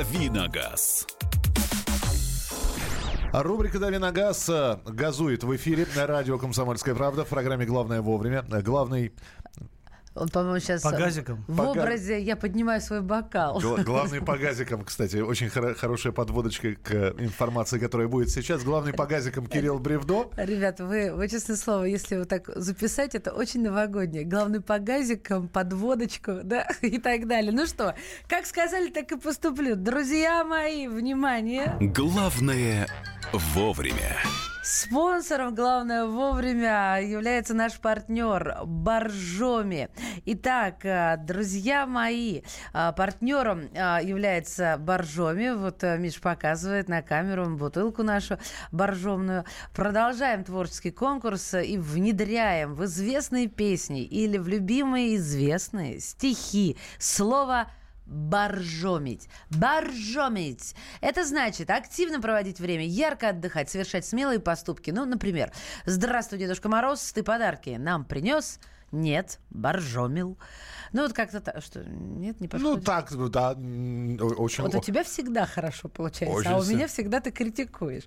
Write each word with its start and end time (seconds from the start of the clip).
«Давиногаз». 0.00 1.06
Рубрика 3.34 3.78
«Дави 3.78 3.98
на 3.98 4.12
газ» 4.12 4.48
э, 4.48 4.78
газует 4.86 5.44
в 5.44 5.54
эфире 5.56 5.86
на 5.94 6.06
радио 6.06 6.38
«Комсомольская 6.38 6.94
правда» 6.94 7.26
в 7.26 7.28
программе 7.28 7.66
«Главное 7.66 8.00
вовремя». 8.00 8.42
Главный 8.64 9.12
Он, 10.20 10.28
по-моему, 10.28 10.58
сейчас 10.60 10.82
По 10.82 10.90
газикам? 10.90 11.44
в 11.48 11.56
По 11.56 11.64
га- 11.64 11.70
образе 11.70 12.20
«я 12.20 12.36
поднимаю 12.36 12.80
свой 12.80 13.00
бокал». 13.00 13.58
Гла- 13.60 13.78
Главный 13.84 14.20
по 14.20 14.36
газикам, 14.36 14.84
кстати, 14.84 15.16
очень 15.16 15.46
хоро- 15.48 15.74
хорошая 15.74 16.12
подводочка 16.12 16.74
к 16.74 16.90
э, 16.92 17.14
информации, 17.18 17.78
которая 17.78 18.06
будет 18.08 18.28
сейчас. 18.30 18.62
Главный 18.62 18.92
по 18.92 19.06
газикам 19.06 19.46
Кирилл 19.46 19.78
Бревдо. 19.78 20.30
Ребята, 20.36 20.84
вы, 20.84 21.12
вы, 21.14 21.28
честное 21.28 21.56
слово, 21.56 21.84
если 21.84 22.16
вот 22.16 22.28
так 22.28 22.48
записать, 22.54 23.14
это 23.14 23.32
очень 23.32 23.62
новогоднее. 23.62 24.24
Главный 24.24 24.60
по 24.60 24.78
газикам, 24.78 25.48
подводочку, 25.48 26.40
да, 26.44 26.66
и 26.82 26.98
так 26.98 27.26
далее. 27.26 27.52
Ну 27.52 27.66
что, 27.66 27.94
как 28.28 28.44
сказали, 28.46 28.90
так 28.90 29.10
и 29.12 29.16
поступлю. 29.18 29.74
Друзья 29.76 30.44
мои, 30.44 30.86
внимание! 30.86 31.76
Главное 31.80 32.86
вовремя. 33.32 34.16
Спонсором 34.62 35.54
«Главное 35.54 36.04
вовремя» 36.04 37.00
является 37.02 37.54
наш 37.54 37.80
партнер 37.80 38.58
Боржоми. 38.66 39.88
Итак, 40.26 40.84
э, 40.84 41.16
друзья 41.16 41.86
мои, 41.86 42.42
э, 42.74 42.92
партнером 42.94 43.70
э, 43.72 44.00
является 44.02 44.76
Боржоми. 44.78 45.56
Вот 45.56 45.82
Миш 45.82 46.20
показывает 46.20 46.90
на 46.90 47.00
камеру 47.00 47.56
бутылку 47.56 48.02
нашу 48.02 48.38
боржомную. 48.70 49.46
Продолжаем 49.74 50.44
творческий 50.44 50.90
конкурс 50.90 51.54
и 51.54 51.78
внедряем 51.78 52.74
в 52.74 52.84
известные 52.84 53.48
песни 53.48 54.04
или 54.04 54.36
в 54.36 54.46
любимые 54.46 55.16
известные 55.16 56.00
стихи 56.00 56.76
слово 56.98 57.70
Боржомить. 58.10 59.28
Боржомить. 59.50 60.74
Это 61.00 61.24
значит 61.24 61.70
активно 61.70 62.20
проводить 62.20 62.58
время, 62.58 62.84
ярко 62.84 63.28
отдыхать, 63.28 63.70
совершать 63.70 64.04
смелые 64.04 64.40
поступки. 64.40 64.90
Ну, 64.90 65.04
например, 65.04 65.52
«Здравствуй, 65.86 66.40
Дедушка 66.40 66.68
Мороз, 66.68 67.12
ты 67.12 67.22
подарки 67.22 67.76
нам 67.78 68.04
принес?» 68.04 68.58
Нет, 68.92 69.38
боржомил. 69.50 70.36
Ну, 70.92 71.02
вот 71.02 71.12
как-то 71.12 71.38
так, 71.38 71.62
что, 71.62 71.84
нет, 71.84 72.40
не 72.40 72.48
Ну, 72.52 72.76
подходит? 72.80 72.84
так, 72.84 73.30
да, 73.30 73.52
м, 73.52 74.18
очень... 74.20 74.64
Вот 74.64 74.74
у 74.74 74.80
тебя 74.80 75.04
всегда 75.04 75.46
хорошо 75.46 75.88
получается, 75.88 76.36
Очень 76.36 76.50
а 76.50 76.58
у 76.58 76.64
меня 76.64 76.88
всегда 76.88 77.20
ты 77.20 77.30
критикуешь. 77.30 78.02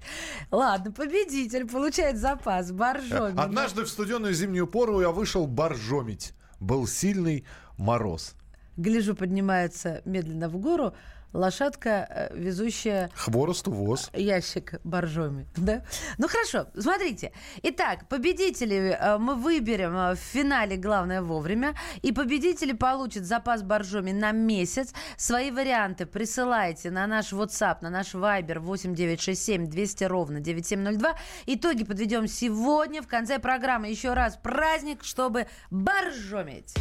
Ладно, 0.52 0.91
победитель 0.91 1.66
получает 1.69 2.17
запас 2.17 2.73
боржомил. 2.73 3.39
Однажды 3.39 3.85
в 3.85 3.89
студеную 3.89 4.33
зимнюю 4.33 4.67
пору 4.67 5.00
я 5.00 5.11
вышел 5.11 5.47
боржомить. 5.47 6.33
Был 6.59 6.85
сильный 6.85 7.45
мороз. 7.78 8.35
Гляжу, 8.77 9.16
поднимается 9.16 10.02
медленно 10.05 10.49
в 10.49 10.57
гору 10.57 10.93
лошадка, 11.33 12.07
э, 12.09 12.38
везущая 12.38 13.09
Хворосту 13.16 13.71
воз. 13.71 14.09
ящик 14.13 14.75
боржоми, 14.83 15.47
да? 15.57 15.83
Ну 16.17 16.27
хорошо, 16.27 16.67
смотрите. 16.79 17.31
Итак, 17.63 18.07
победителей 18.07 18.91
э, 18.91 19.17
мы 19.17 19.35
выберем 19.35 19.95
э, 19.95 20.16
в 20.16 20.19
финале 20.19 20.77
«Главное 20.77 21.21
вовремя». 21.21 21.75
И 22.01 22.11
победители 22.11 22.73
получат 22.73 23.25
запас 23.25 23.63
боржоми 23.63 24.11
на 24.11 24.31
месяц. 24.31 24.94
Свои 25.17 25.51
варианты 25.51 26.05
присылайте 26.05 26.91
на 26.91 27.07
наш 27.07 27.33
WhatsApp, 27.33 27.77
на 27.81 27.89
наш 27.89 28.13
Viber 28.13 28.59
8967 28.59 29.67
200 29.67 30.03
ровно 30.05 30.39
9702. 30.39 31.16
Итоги 31.47 31.83
подведем 31.83 32.27
сегодня 32.27 33.01
в 33.01 33.07
конце 33.07 33.39
программы. 33.39 33.89
Еще 33.89 34.13
раз 34.13 34.38
праздник, 34.38 35.03
чтобы 35.03 35.47
боржомить. 35.71 36.73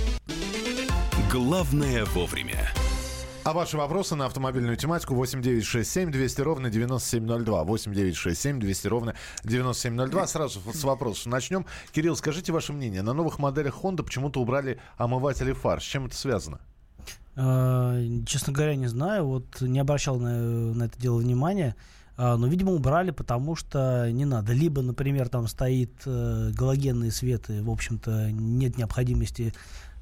Главное 1.33 2.05
вовремя. 2.05 2.69
А 3.43 3.55
ваши 3.55 3.79
вопросы 3.79 4.15
на 4.17 4.27
автомобильную 4.27 4.77
тематику 4.77 5.15
8967 5.15 6.13
200 6.13 6.41
ровно 6.43 6.69
9702. 6.69 7.65
8967 7.65 8.61
200 8.61 8.87
ровно 8.89 9.15
9702. 9.43 10.27
Сразу 10.27 10.61
с 10.61 10.85
вопросов 10.85 11.25
начнем. 11.25 11.65
Кирилл, 11.93 12.17
скажите 12.17 12.53
ваше 12.53 12.75
мнение. 12.75 13.01
На 13.01 13.15
новых 13.15 13.39
моделях 13.39 13.79
Honda 13.83 14.03
почему-то 14.03 14.43
убрали 14.43 14.79
омыватели 14.99 15.55
фар. 15.55 15.81
С 15.81 15.85
чем 15.85 16.05
это 16.05 16.17
связано? 16.17 16.61
А, 17.35 17.99
Честно 18.27 18.53
говоря, 18.53 18.77
не 18.77 18.89
знаю. 18.89 19.27
Вот 19.27 19.63
не 19.63 19.79
обращал 19.79 20.19
на, 20.19 20.37
на 20.75 20.83
это 20.83 21.01
дело 21.01 21.17
внимания. 21.17 21.77
А, 22.19 22.37
Но, 22.37 22.47
видимо, 22.47 22.73
убрали, 22.73 23.11
потому 23.11 23.57
что 23.57 24.11
не 24.13 24.27
надо. 24.27 24.53
Либо, 24.53 24.83
например, 24.83 25.31
там 25.31 25.49
стоит 25.49 25.95
э, 26.05 26.51
галогенный 26.53 27.11
свет, 27.11 27.49
и, 27.49 27.63
в 27.63 27.71
общем-то, 27.71 28.31
нет 28.31 28.77
необходимости 28.77 29.55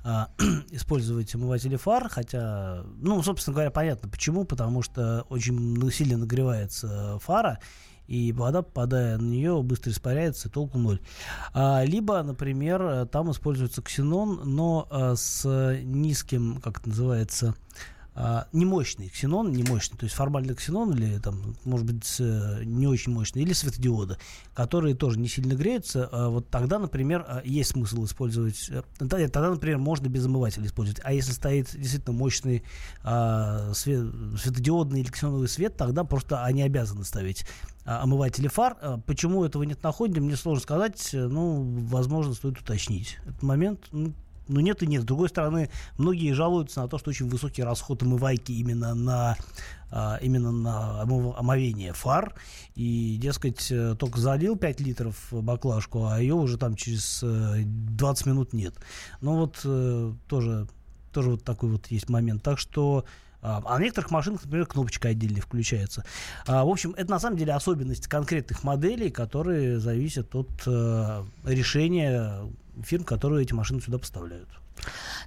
использовать 0.71 1.35
омыватели 1.35 1.77
фар, 1.77 2.09
хотя, 2.09 2.85
ну, 2.97 3.23
собственно 3.23 3.55
говоря, 3.55 3.71
понятно 3.71 4.09
почему, 4.09 4.45
потому 4.45 4.83
что 4.83 5.27
очень 5.29 5.91
сильно 5.91 6.19
нагревается 6.19 7.19
фара, 7.21 7.59
и 8.07 8.33
вода, 8.33 8.63
попадая 8.63 9.19
на 9.19 9.27
нее, 9.27 9.63
быстро 9.63 9.93
испаряется, 9.93 10.49
толку 10.49 10.79
ноль. 10.79 11.01
А, 11.55 11.85
либо, 11.85 12.21
например, 12.25 13.07
там 13.07 13.31
используется 13.31 13.83
ксенон, 13.83 14.41
но 14.45 14.89
а, 14.91 15.15
с 15.15 15.45
низким, 15.85 16.61
как 16.61 16.81
это 16.81 16.89
называется, 16.89 17.55
а, 18.15 18.49
не 18.53 18.65
мощный 18.65 19.09
ксенон, 19.09 19.53
не 19.53 19.63
мощный, 19.63 19.97
то 19.97 20.05
есть 20.05 20.15
формальный 20.15 20.55
ксенон 20.55 20.93
или 20.93 21.19
там, 21.19 21.57
может 21.65 21.87
быть, 21.87 22.17
э, 22.19 22.63
не 22.65 22.87
очень 22.87 23.13
мощный, 23.13 23.43
или 23.43 23.53
светодиоды, 23.53 24.17
которые 24.55 24.95
тоже 24.95 25.19
не 25.19 25.29
сильно 25.29 25.55
греются, 25.55 26.09
а 26.11 26.29
вот 26.29 26.49
тогда, 26.51 26.79
например, 26.79 27.25
а, 27.27 27.43
есть 27.45 27.71
смысл 27.71 28.05
использовать, 28.05 28.69
э, 28.71 28.83
тогда, 28.99 29.51
например, 29.51 29.79
можно 29.79 30.09
без 30.09 30.27
омывателя 30.27 30.67
использовать, 30.67 31.01
а 31.05 31.13
если 31.13 31.33
стоит 31.33 31.71
действительно 31.73 32.17
мощный 32.17 32.63
свет- 33.03 34.13
светодиодный 34.39 35.01
или 35.01 35.11
ксеноновый 35.11 35.49
свет, 35.49 35.77
тогда 35.77 36.05
просто 36.05 36.45
они 36.45 36.63
обязаны 36.63 37.05
ставить 37.05 37.47
омыватели 37.85 38.49
фар. 38.49 38.77
Почему 39.07 39.45
этого 39.45 39.63
нет 39.63 39.83
на 39.83 39.93
Хонде, 39.93 40.21
мне 40.21 40.37
сложно 40.37 40.63
сказать, 40.63 41.11
э, 41.13 41.27
ну, 41.27 41.63
возможно, 41.89 42.35
стоит 42.35 42.59
уточнить. 42.59 43.19
Этот 43.27 43.43
момент, 43.43 43.89
ну, 43.93 44.13
ну, 44.51 44.61
нет 44.61 44.83
и 44.83 44.87
нет. 44.87 45.03
С 45.03 45.05
другой 45.05 45.29
стороны, 45.29 45.71
многие 45.97 46.33
жалуются 46.33 46.83
на 46.83 46.89
то, 46.89 46.99
что 46.99 47.11
очень 47.11 47.29
высокий 47.29 47.63
расход 47.63 48.03
омывайки 48.03 48.53
именно 48.53 48.95
на, 48.95 49.37
а, 49.91 50.19
именно 50.21 50.51
на 50.51 51.03
омовение 51.03 51.93
фар. 51.93 52.35
И, 52.75 53.17
дескать, 53.21 53.71
э, 53.71 53.95
только 53.99 54.21
залил 54.21 54.57
5 54.57 54.81
литров 54.81 55.29
баклажку, 55.31 56.07
а 56.07 56.21
ее 56.21 56.35
уже 56.35 56.59
там 56.59 56.75
через 56.75 57.21
э, 57.23 57.63
20 57.65 58.27
минут 58.27 58.53
нет. 58.53 58.75
Ну, 59.21 59.37
вот 59.37 59.61
э, 59.65 60.13
тоже, 60.29 60.67
тоже 61.13 61.31
вот 61.31 61.45
такой 61.45 61.71
вот 61.71 61.87
есть 61.89 62.09
момент. 62.09 62.43
Так 62.43 62.59
что 62.59 63.05
а 63.43 63.63
а 63.65 63.79
на 63.79 63.83
некоторых 63.83 64.11
машинах, 64.11 64.45
например, 64.45 64.67
кнопочка 64.67 65.09
отдельно 65.09 65.41
включается. 65.41 66.05
А, 66.47 66.65
в 66.65 66.69
общем, 66.69 66.95
это 66.97 67.11
на 67.11 67.19
самом 67.19 67.37
деле 67.37 67.53
особенность 67.55 68.07
конкретных 68.07 68.65
моделей, 68.65 69.11
которые 69.11 69.81
зависят 69.81 70.35
от 70.35 70.51
э, 70.67 71.25
решения 71.45 72.43
фирм, 72.83 73.05
которые 73.05 73.43
эти 73.43 73.53
машины 73.53 73.81
сюда 73.81 73.99
поставляют. 73.99 74.49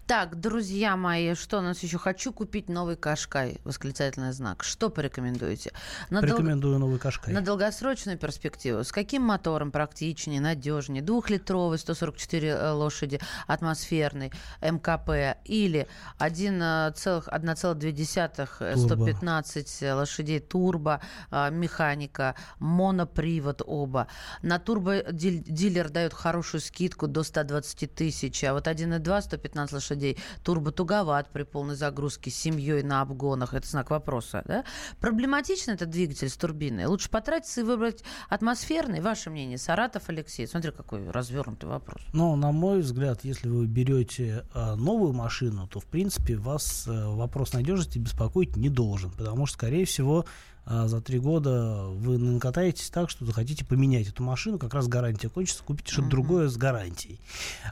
Так, 0.07 0.39
друзья 0.39 0.95
мои, 0.97 1.33
что 1.35 1.59
у 1.59 1.61
нас 1.61 1.81
еще? 1.83 1.97
Хочу 1.97 2.33
купить 2.33 2.69
новый 2.69 2.95
Кашкай, 2.95 3.59
восклицательный 3.63 4.31
знак. 4.33 4.63
Что 4.63 4.89
порекомендуете? 4.89 5.71
На 6.09 6.21
дол- 6.21 6.31
Рекомендую 6.31 6.79
новый 6.79 6.99
Кашкай. 6.99 7.33
На 7.33 7.41
долгосрочную 7.41 8.17
перспективу. 8.17 8.83
С 8.83 8.91
каким 8.91 9.21
мотором 9.23 9.71
практичнее, 9.71 10.41
надежнее? 10.41 11.01
Двухлитровый, 11.01 11.77
144 11.77 12.47
э, 12.49 12.71
лошади, 12.71 13.19
атмосферный, 13.47 14.31
МКП 14.61 15.37
или 15.45 15.87
1,2, 16.19 18.61
э, 18.61 18.75
115 18.77 19.81
лошадей 19.93 20.39
турбо, 20.39 21.01
э, 21.31 21.49
механика, 21.51 22.35
монопривод 22.59 23.61
оба. 23.65 24.07
На 24.41 24.59
турбо 24.59 25.03
дил- 25.11 25.43
дилер 25.45 25.89
дает 25.89 26.13
хорошую 26.13 26.61
скидку 26.61 27.07
до 27.07 27.23
120 27.23 27.93
тысяч, 27.95 28.43
а 28.43 28.53
вот 28.53 28.67
1,2, 28.67 29.37
115 29.43 29.73
лошадей, 29.73 30.17
турбо 30.43 30.71
туговат 30.71 31.29
при 31.31 31.43
полной 31.43 31.75
загрузке 31.75 32.31
с 32.31 32.35
семьей 32.35 32.81
на 32.83 33.01
обгонах. 33.01 33.53
Это 33.53 33.67
знак 33.67 33.89
вопроса. 33.89 34.43
Да? 34.45 34.63
Проблематичен 34.99 35.73
этот 35.73 35.89
двигатель 35.89 36.29
с 36.29 36.37
турбиной? 36.37 36.85
Лучше 36.85 37.09
потратиться 37.09 37.61
и 37.61 37.63
выбрать 37.63 38.03
атмосферный. 38.29 39.01
Ваше 39.01 39.29
мнение, 39.29 39.57
Саратов, 39.57 40.03
Алексей? 40.07 40.47
Смотри, 40.47 40.71
какой 40.71 41.09
развернутый 41.09 41.69
вопрос. 41.69 42.01
Но, 42.13 42.35
на 42.35 42.51
мой 42.51 42.81
взгляд, 42.81 43.23
если 43.23 43.49
вы 43.49 43.65
берете 43.65 44.45
э, 44.53 44.75
новую 44.75 45.13
машину, 45.13 45.67
то, 45.67 45.79
в 45.79 45.85
принципе, 45.85 46.37
вас 46.37 46.87
э, 46.87 47.05
вопрос 47.07 47.53
надежности 47.53 47.99
беспокоить 47.99 48.55
не 48.55 48.69
должен, 48.69 49.11
потому 49.11 49.45
что, 49.45 49.57
скорее 49.57 49.85
всего, 49.85 50.25
э, 50.65 50.87
за 50.87 51.01
три 51.01 51.19
года 51.19 51.85
вы 51.87 52.17
накатаетесь 52.17 52.89
так, 52.89 53.09
что 53.09 53.25
захотите 53.25 53.65
поменять 53.65 54.07
эту 54.07 54.23
машину, 54.23 54.59
как 54.59 54.73
раз 54.73 54.87
гарантия 54.87 55.29
кончится, 55.29 55.63
купите 55.63 55.91
что-то 55.91 56.09
другое 56.09 56.49
с 56.49 56.57
гарантией. 56.57 57.19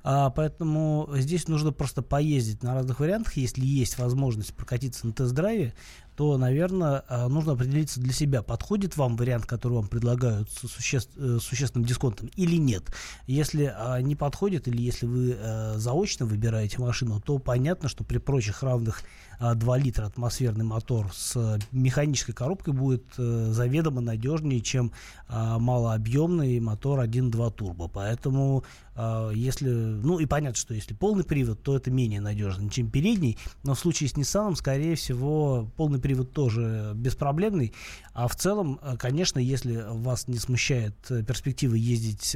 А, 0.04 0.30
поэтому 0.30 1.10
здесь 1.16 1.48
нужно 1.48 1.72
просто 1.72 2.02
поездить 2.02 2.64
на 2.64 2.74
разных 2.74 3.00
вариантах, 3.00 3.38
если 3.38 3.66
есть 3.66 3.98
возможность 3.98 4.54
прокатиться 4.54 5.08
на 5.08 5.14
тест-драйве, 5.14 5.74
то, 6.16 6.38
наверное, 6.38 7.04
нужно 7.30 7.54
определиться 7.54 8.00
для 8.00 8.14
себя, 8.14 8.44
подходит 8.44 8.98
вам 8.98 9.16
вариант, 9.16 9.46
который 9.46 9.74
вам 9.74 9.88
предлагают 9.88 10.52
с 10.52 10.68
суще... 10.68 11.00
Э, 11.16 11.40
существенным 11.42 11.88
дисконтом 11.88 12.30
или 12.36 12.58
нет. 12.58 12.84
Если 13.28 13.74
не 14.02 14.16
подходит 14.16 14.68
или 14.68 14.82
если 14.82 15.06
вы 15.06 15.38
заочно 15.78 16.26
выбираете 16.26 16.80
машину, 16.80 17.22
то 17.22 17.40
понятно, 17.40 17.90
что 17.90 18.04
при 18.04 18.18
прочих 18.18 18.62
равных 18.62 19.04
2 19.42 19.78
литра 19.78 20.06
атмосферный 20.06 20.64
мотор 20.66 21.12
с 21.14 21.60
механической 21.72 22.34
коробкой 22.34 22.74
будет 22.74 23.04
э, 23.18 23.50
заведомо 23.52 24.00
надежнее, 24.02 24.62
чем 24.62 24.92
а, 25.28 25.60
малообъемный 25.60 26.60
мотор 26.60 27.00
1.2 27.00 27.52
турбо. 27.54 27.88
Поэтому 27.88 28.64
а, 28.96 29.32
если, 29.32 29.70
ну 29.70 30.20
и 30.20 30.26
понятно, 30.26 30.58
что 30.58 30.74
если 30.74 30.94
полный 30.94 31.24
привод, 31.24 31.64
то 31.64 31.78
это 31.78 31.90
менее 31.90 32.20
надежно, 32.20 32.70
чем 32.70 32.92
передний, 32.92 33.38
но 33.64 33.74
в 33.74 33.80
случае 33.80 34.10
с 34.10 34.14
Nissan, 34.14 34.56
скорее 34.56 34.96
всего, 34.96 35.72
полный 35.78 36.00
привод 36.00 36.34
тоже 36.34 36.92
беспроблемный, 36.96 37.74
а 38.14 38.28
в 38.28 38.36
целом, 38.36 38.80
э, 38.82 38.98
конечно, 38.98 39.40
если 39.40 39.86
вас 39.88 40.28
не 40.28 40.38
смущает 40.38 40.96
э, 41.10 41.24
перспектива 41.24 41.76
ездить 41.76 42.36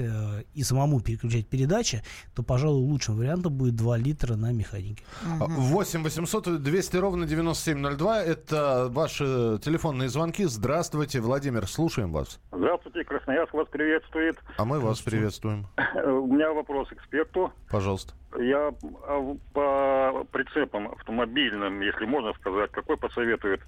и 0.54 0.64
самому 0.64 1.02
переключать 1.02 1.48
передачи, 1.48 2.02
то, 2.34 2.44
пожалуй, 2.44 2.82
лучшим 2.82 3.18
вариантом 3.18 3.54
будет 3.54 3.76
2 3.76 3.98
литра 3.98 4.36
на 4.36 4.52
механике. 4.52 5.04
8 5.24 6.04
800 6.04 6.64
200 6.64 6.95
200 6.96 6.98
ровно 6.98 7.26
9702. 7.26 8.24
Это 8.24 8.88
ваши 8.90 9.60
телефонные 9.62 10.10
звонки. 10.10 10.46
Здравствуйте, 10.46 11.20
Владимир, 11.20 11.68
слушаем 11.68 12.12
вас. 12.12 12.40
Здравствуйте, 12.52 13.04
Красноярск 13.04 13.54
вас 13.54 13.68
приветствует. 13.68 14.38
А 14.58 14.66
мы 14.66 14.80
вас 14.80 15.02
приветствуем. 15.02 15.68
У 16.06 16.28
меня 16.28 16.54
вопрос 16.54 16.88
эксперту. 16.92 17.52
Пожалуйста. 17.70 18.14
Я 18.38 18.72
а, 19.08 19.36
по 19.54 20.26
прицепам 20.32 20.92
автомобильным, 20.92 21.82
если 21.82 22.06
можно 22.06 22.34
сказать, 22.34 22.72
какой 22.72 22.98
посоветует 22.98 23.62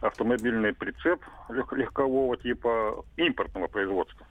автомобильный 0.00 0.72
прицеп 0.72 1.20
легкового 1.48 2.36
типа 2.36 3.04
импортного 3.16 3.66
производства? 3.66 4.26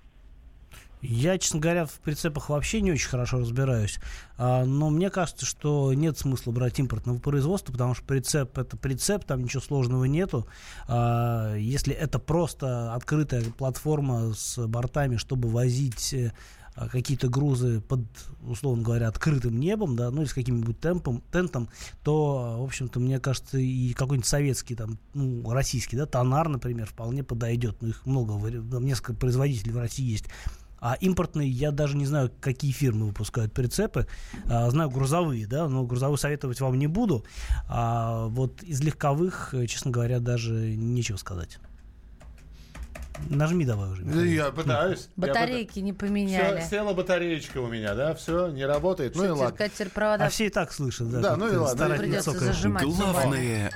Я, 1.02 1.38
честно 1.38 1.60
говоря, 1.60 1.86
в 1.86 2.00
прицепах 2.00 2.50
вообще 2.50 2.82
не 2.82 2.92
очень 2.92 3.10
хорошо 3.10 3.40
разбираюсь. 3.40 4.00
А, 4.38 4.66
но 4.66 4.90
мне 4.90 5.10
кажется, 5.10 5.46
что 5.46 5.94
нет 5.94 6.18
смысла 6.18 6.52
брать 6.52 6.80
импортного 6.80 7.20
производства, 7.20 7.72
потому 7.72 7.94
что 7.94 8.04
прицеп 8.04 8.58
это 8.58 8.78
прицеп, 8.78 9.24
там 9.24 9.44
ничего 9.44 9.62
сложного 9.62 10.06
нету. 10.06 10.48
А, 10.88 11.56
если 11.56 11.94
это 11.94 12.18
просто 12.18 12.94
открытая 12.96 13.44
платформа 13.44 14.34
с 14.34 14.66
бортами, 14.66 15.18
чтобы 15.18 15.50
возить 15.50 16.14
э, 16.16 16.32
какие-то 16.76 17.28
грузы 17.28 17.80
под, 17.82 18.02
условно 18.42 18.84
говоря, 18.84 19.08
открытым 19.08 19.60
небом, 19.60 19.96
да, 19.96 20.10
ну 20.10 20.22
или 20.22 20.30
с 20.30 20.34
каким-нибудь 20.34 20.80
темпом, 20.80 21.22
тентом, 21.32 21.70
то, 22.04 22.58
в 22.60 22.64
общем-то, 22.64 23.00
мне 23.00 23.20
кажется, 23.20 23.60
и 23.60 23.94
какой-нибудь 23.94 24.28
советский, 24.28 24.74
там, 24.74 24.98
ну, 25.14 25.48
российский, 25.52 25.96
да, 25.96 26.08
тонар, 26.08 26.50
например, 26.50 26.88
вполне 26.88 27.24
подойдет. 27.24 27.78
Ну, 27.82 27.90
их 27.90 28.04
много, 28.08 28.34
несколько 28.80 29.14
производителей 29.14 29.74
в 29.74 29.78
России 29.78 30.06
есть 30.06 30.26
а 30.80 30.96
импортные, 31.00 31.50
я 31.50 31.72
даже 31.72 31.98
не 31.98 32.06
знаю, 32.06 32.32
какие 32.40 32.72
фирмы 32.72 33.08
выпускают 33.08 33.54
прицепы. 33.54 34.08
А, 34.50 34.70
знаю 34.70 34.90
грузовые, 34.90 35.48
да, 35.48 35.68
но 35.68 35.84
грузовые 35.84 36.18
советовать 36.18 36.62
вам 36.62 36.78
не 36.78 36.88
буду. 36.88 37.26
А 37.68 38.28
вот 38.28 38.64
из 38.64 38.82
легковых, 38.82 39.54
честно 39.68 39.92
говоря, 39.92 40.20
даже 40.20 40.54
нечего 40.54 41.18
сказать. 41.18 41.60
Нажми 43.30 43.66
давай 43.66 43.90
уже. 43.90 44.04
Михаил. 44.04 44.24
Я 44.26 44.52
пытаюсь. 44.52 45.10
Батарейки 45.16 45.80
я 45.80 45.86
не 45.86 45.94
поменяли. 45.94 46.60
Все, 46.60 46.70
села 46.70 46.94
батареечка 46.94 47.58
у 47.58 47.68
меня, 47.68 47.96
да, 47.96 48.14
все, 48.14 48.50
не 48.50 48.64
работает. 48.64 49.16
Ну 49.16 49.26
и 49.26 49.30
ладно. 49.30 49.70
Провода... 49.94 50.26
А 50.26 50.30
все 50.30 50.46
и 50.46 50.50
так 50.50 50.72
слышат, 50.72 51.10
да. 51.10 51.20
Да, 51.22 51.36
ну 51.36 51.52
и 51.52 51.56
ладно. 51.56 51.96
Придется 51.98 52.32
зажимать. 52.32 52.84
Главное 52.84 53.72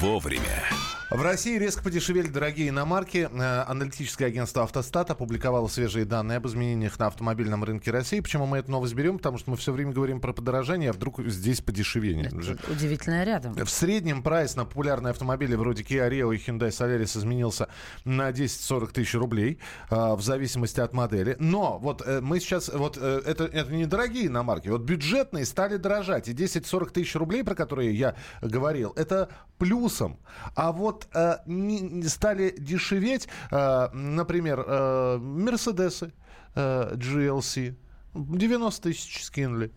вовремя. 0.00 0.64
В 1.10 1.22
России 1.22 1.58
резко 1.58 1.82
подешевели 1.82 2.28
дорогие 2.28 2.68
иномарки. 2.68 3.28
Э, 3.32 3.64
аналитическое 3.66 4.28
агентство 4.28 4.62
«Автостат» 4.62 5.10
опубликовало 5.10 5.66
свежие 5.66 6.04
данные 6.04 6.36
об 6.36 6.46
изменениях 6.46 7.00
на 7.00 7.08
автомобильном 7.08 7.64
рынке 7.64 7.90
России. 7.90 8.20
Почему 8.20 8.46
мы 8.46 8.58
эту 8.58 8.70
новость 8.70 8.94
берем? 8.94 9.16
Потому 9.16 9.36
что 9.38 9.50
мы 9.50 9.56
все 9.56 9.72
время 9.72 9.90
говорим 9.90 10.20
про 10.20 10.32
подорожание, 10.32 10.90
а 10.90 10.92
вдруг 10.92 11.20
здесь 11.26 11.62
подешевение. 11.62 12.26
Это 12.26 12.70
удивительно 12.70 13.24
рядом. 13.24 13.54
В 13.54 13.68
среднем 13.68 14.22
прайс 14.22 14.54
на 14.54 14.64
популярные 14.64 15.10
автомобили 15.10 15.56
вроде 15.56 15.82
Kia 15.82 16.08
Rio 16.08 16.32
и 16.32 16.38
Hyundai 16.38 16.68
Solaris 16.68 17.18
изменился 17.18 17.66
на 18.04 18.30
10-40 18.30 18.92
тысяч 18.92 19.14
рублей 19.14 19.58
э, 19.90 20.14
в 20.14 20.22
зависимости 20.22 20.78
от 20.78 20.92
модели. 20.92 21.34
Но 21.40 21.80
вот 21.80 22.06
э, 22.06 22.20
мы 22.20 22.38
сейчас... 22.38 22.68
Вот 22.68 22.96
это, 22.96 23.46
это 23.46 23.72
не 23.72 23.86
дорогие 23.86 24.28
иномарки. 24.28 24.68
Вот 24.68 24.82
бюджетные 24.82 25.44
стали 25.44 25.76
дорожать. 25.76 26.28
И 26.28 26.32
10-40 26.32 26.90
тысяч 26.92 27.16
рублей, 27.16 27.42
про 27.42 27.56
которые 27.56 27.92
я 27.92 28.14
говорил, 28.40 28.92
это 28.94 29.28
плюсом. 29.58 30.18
А 30.54 30.72
вот 30.72 30.99
э, 31.14 31.36
не, 31.46 32.02
стали 32.08 32.54
дешеветь, 32.58 33.28
э, 33.50 33.88
например, 33.92 34.64
э, 34.66 35.18
Мерседесы 35.18 36.12
э, 36.54 36.94
GLC. 36.94 37.74
90 38.14 38.82
тысяч 38.82 39.24
скинули. 39.24 39.70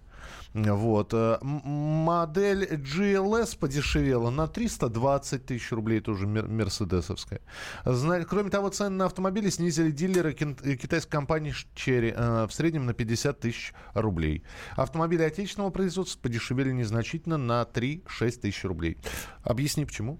Вот. 0.54 1.14
Э, 1.14 1.38
модель 1.42 2.66
GLS 2.66 3.58
подешевела 3.58 4.30
на 4.30 4.48
320 4.48 5.46
тысяч 5.46 5.72
рублей, 5.72 6.00
тоже 6.00 6.28
мерседесовская. 6.28 7.42
Кроме 7.84 8.50
того, 8.50 8.70
цены 8.70 8.92
на 8.92 9.06
автомобили 9.06 9.50
снизили 9.50 9.92
дилеры 9.92 10.34
китайской 10.34 11.10
компании 11.10 11.54
Cherry 11.76 12.14
э, 12.16 12.48
в 12.48 12.54
среднем 12.54 12.86
на 12.86 12.94
50 12.94 13.40
тысяч 13.40 13.74
рублей. 13.94 14.44
Автомобили 14.76 15.24
отечественного 15.24 15.72
производства 15.72 16.20
подешевели 16.20 16.72
незначительно 16.72 17.38
на 17.38 17.64
3-6 17.64 18.40
тысяч 18.40 18.64
рублей. 18.64 18.98
Объясни, 19.44 19.86
почему? 19.86 20.20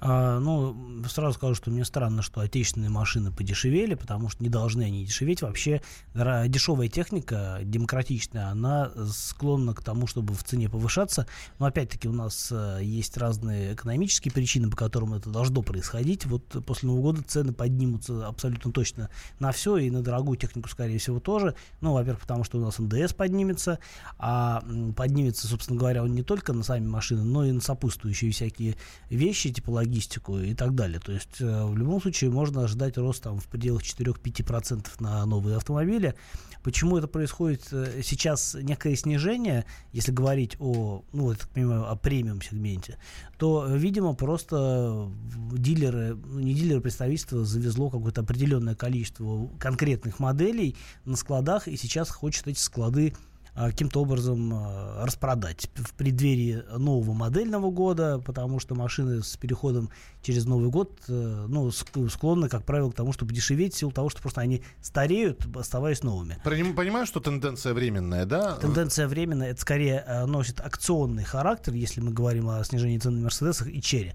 А, 0.00 0.38
ну, 0.38 1.02
сразу 1.08 1.34
скажу, 1.34 1.54
что 1.54 1.70
мне 1.70 1.84
странно, 1.84 2.22
что 2.22 2.40
отечественные 2.40 2.90
машины 2.90 3.32
подешевели, 3.32 3.94
потому 3.94 4.28
что 4.28 4.42
не 4.42 4.48
должны 4.48 4.82
они 4.82 5.04
дешеветь. 5.04 5.42
Вообще, 5.42 5.82
дешевая 6.14 6.88
техника, 6.88 7.58
демократичная, 7.62 8.48
она 8.48 8.92
склонна 9.10 9.74
к 9.74 9.82
тому, 9.82 10.06
чтобы 10.06 10.34
в 10.34 10.44
цене 10.44 10.68
повышаться. 10.68 11.26
Но 11.58 11.66
опять-таки 11.66 12.08
у 12.08 12.12
нас 12.12 12.48
э, 12.52 12.80
есть 12.82 13.16
разные 13.16 13.74
экономические 13.74 14.32
причины, 14.32 14.70
по 14.70 14.76
которым 14.76 15.14
это 15.14 15.30
должно 15.30 15.62
происходить. 15.62 16.26
Вот 16.26 16.44
после 16.64 16.88
Нового 16.88 17.02
года 17.02 17.22
цены 17.22 17.52
поднимутся 17.52 18.26
абсолютно 18.26 18.72
точно 18.72 19.10
на 19.38 19.52
все, 19.52 19.76
и 19.78 19.90
на 19.90 20.02
дорогую 20.02 20.36
технику, 20.36 20.68
скорее 20.68 20.98
всего, 20.98 21.20
тоже. 21.20 21.54
Ну, 21.80 21.92
во-первых, 21.92 22.20
потому 22.20 22.44
что 22.44 22.58
у 22.58 22.60
нас 22.60 22.78
НДС 22.78 23.12
поднимется, 23.14 23.78
а 24.18 24.62
поднимется, 24.96 25.46
собственно 25.48 25.78
говоря, 25.78 26.02
он 26.02 26.12
не 26.12 26.22
только 26.22 26.52
на 26.52 26.62
сами 26.62 26.86
машины, 26.86 27.24
но 27.24 27.44
и 27.44 27.52
на 27.52 27.60
сопутствующие 27.60 28.30
всякие 28.30 28.76
вещи, 29.10 29.52
типа 29.52 29.70
логистику 29.88 30.38
и 30.38 30.54
так 30.54 30.74
далее. 30.74 31.00
То 31.00 31.12
есть 31.12 31.40
э, 31.40 31.64
в 31.64 31.76
любом 31.76 32.00
случае 32.00 32.30
можно 32.30 32.64
ожидать 32.64 32.96
рост 32.98 33.22
там, 33.22 33.40
в 33.40 33.46
пределах 33.46 33.82
4-5% 33.82 34.86
на 35.00 35.24
новые 35.26 35.56
автомобили. 35.56 36.14
Почему 36.62 36.98
это 36.98 37.08
происходит 37.08 37.66
э, 37.72 38.02
сейчас 38.02 38.54
некое 38.54 38.94
снижение, 38.96 39.64
если 39.92 40.12
говорить 40.12 40.56
о, 40.60 41.02
ну, 41.12 41.30
я 41.30 41.36
так 41.36 41.48
понимаю, 41.48 41.90
о 41.90 41.96
премиум 41.96 42.42
сегменте, 42.42 42.98
то, 43.38 43.66
видимо, 43.66 44.14
просто 44.14 45.10
дилеры, 45.52 46.14
ну, 46.14 46.40
не 46.40 46.54
дилеры, 46.54 46.80
представительства 46.80 47.44
завезло 47.44 47.90
какое-то 47.90 48.20
определенное 48.20 48.74
количество 48.74 49.48
конкретных 49.58 50.18
моделей 50.18 50.76
на 51.04 51.16
складах, 51.16 51.68
и 51.68 51.76
сейчас 51.76 52.10
хочет 52.10 52.46
эти 52.48 52.58
склады 52.58 53.14
а, 53.14 53.37
каким-то 53.66 54.02
образом 54.02 54.52
а, 54.54 55.04
распродать 55.04 55.68
в 55.74 55.94
преддверии 55.94 56.62
нового 56.76 57.12
модельного 57.12 57.70
года, 57.70 58.22
потому 58.24 58.60
что 58.60 58.74
машины 58.74 59.22
с 59.22 59.36
переходом 59.36 59.90
через 60.22 60.44
Новый 60.44 60.70
год 60.70 61.00
э, 61.08 61.46
ну, 61.48 61.70
склонны, 61.70 62.48
как 62.48 62.64
правило, 62.64 62.90
к 62.90 62.94
тому, 62.94 63.12
чтобы 63.12 63.32
дешеветь 63.32 63.74
в 63.74 63.78
силу 63.78 63.92
того, 63.92 64.10
что 64.10 64.20
просто 64.20 64.40
они 64.40 64.62
стареют, 64.80 65.44
оставаясь 65.56 66.02
новыми. 66.02 66.38
Понимаю, 66.44 67.06
что 67.06 67.20
тенденция 67.20 67.74
временная, 67.74 68.26
да? 68.26 68.56
Тенденция 68.56 69.08
временная, 69.08 69.50
это 69.50 69.60
скорее 69.60 70.04
э, 70.06 70.26
носит 70.26 70.60
акционный 70.60 71.24
характер, 71.24 71.72
если 71.74 72.00
мы 72.00 72.12
говорим 72.12 72.48
о 72.48 72.62
снижении 72.64 72.98
цен 72.98 73.16
на 73.16 73.22
Мерседесах 73.22 73.68
и 73.68 73.80
Черри. 73.80 74.12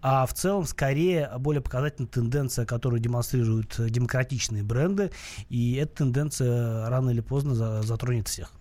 А 0.00 0.26
в 0.26 0.34
целом, 0.34 0.64
скорее, 0.64 1.30
более 1.38 1.60
показательная 1.60 2.08
тенденция, 2.08 2.64
которую 2.64 3.00
демонстрируют 3.00 3.74
демократичные 3.78 4.62
бренды, 4.62 5.10
и 5.48 5.74
эта 5.74 5.96
тенденция 5.96 6.88
рано 6.88 7.10
или 7.10 7.20
поздно 7.20 7.82
затронет 7.82 8.28
всех. 8.28 8.52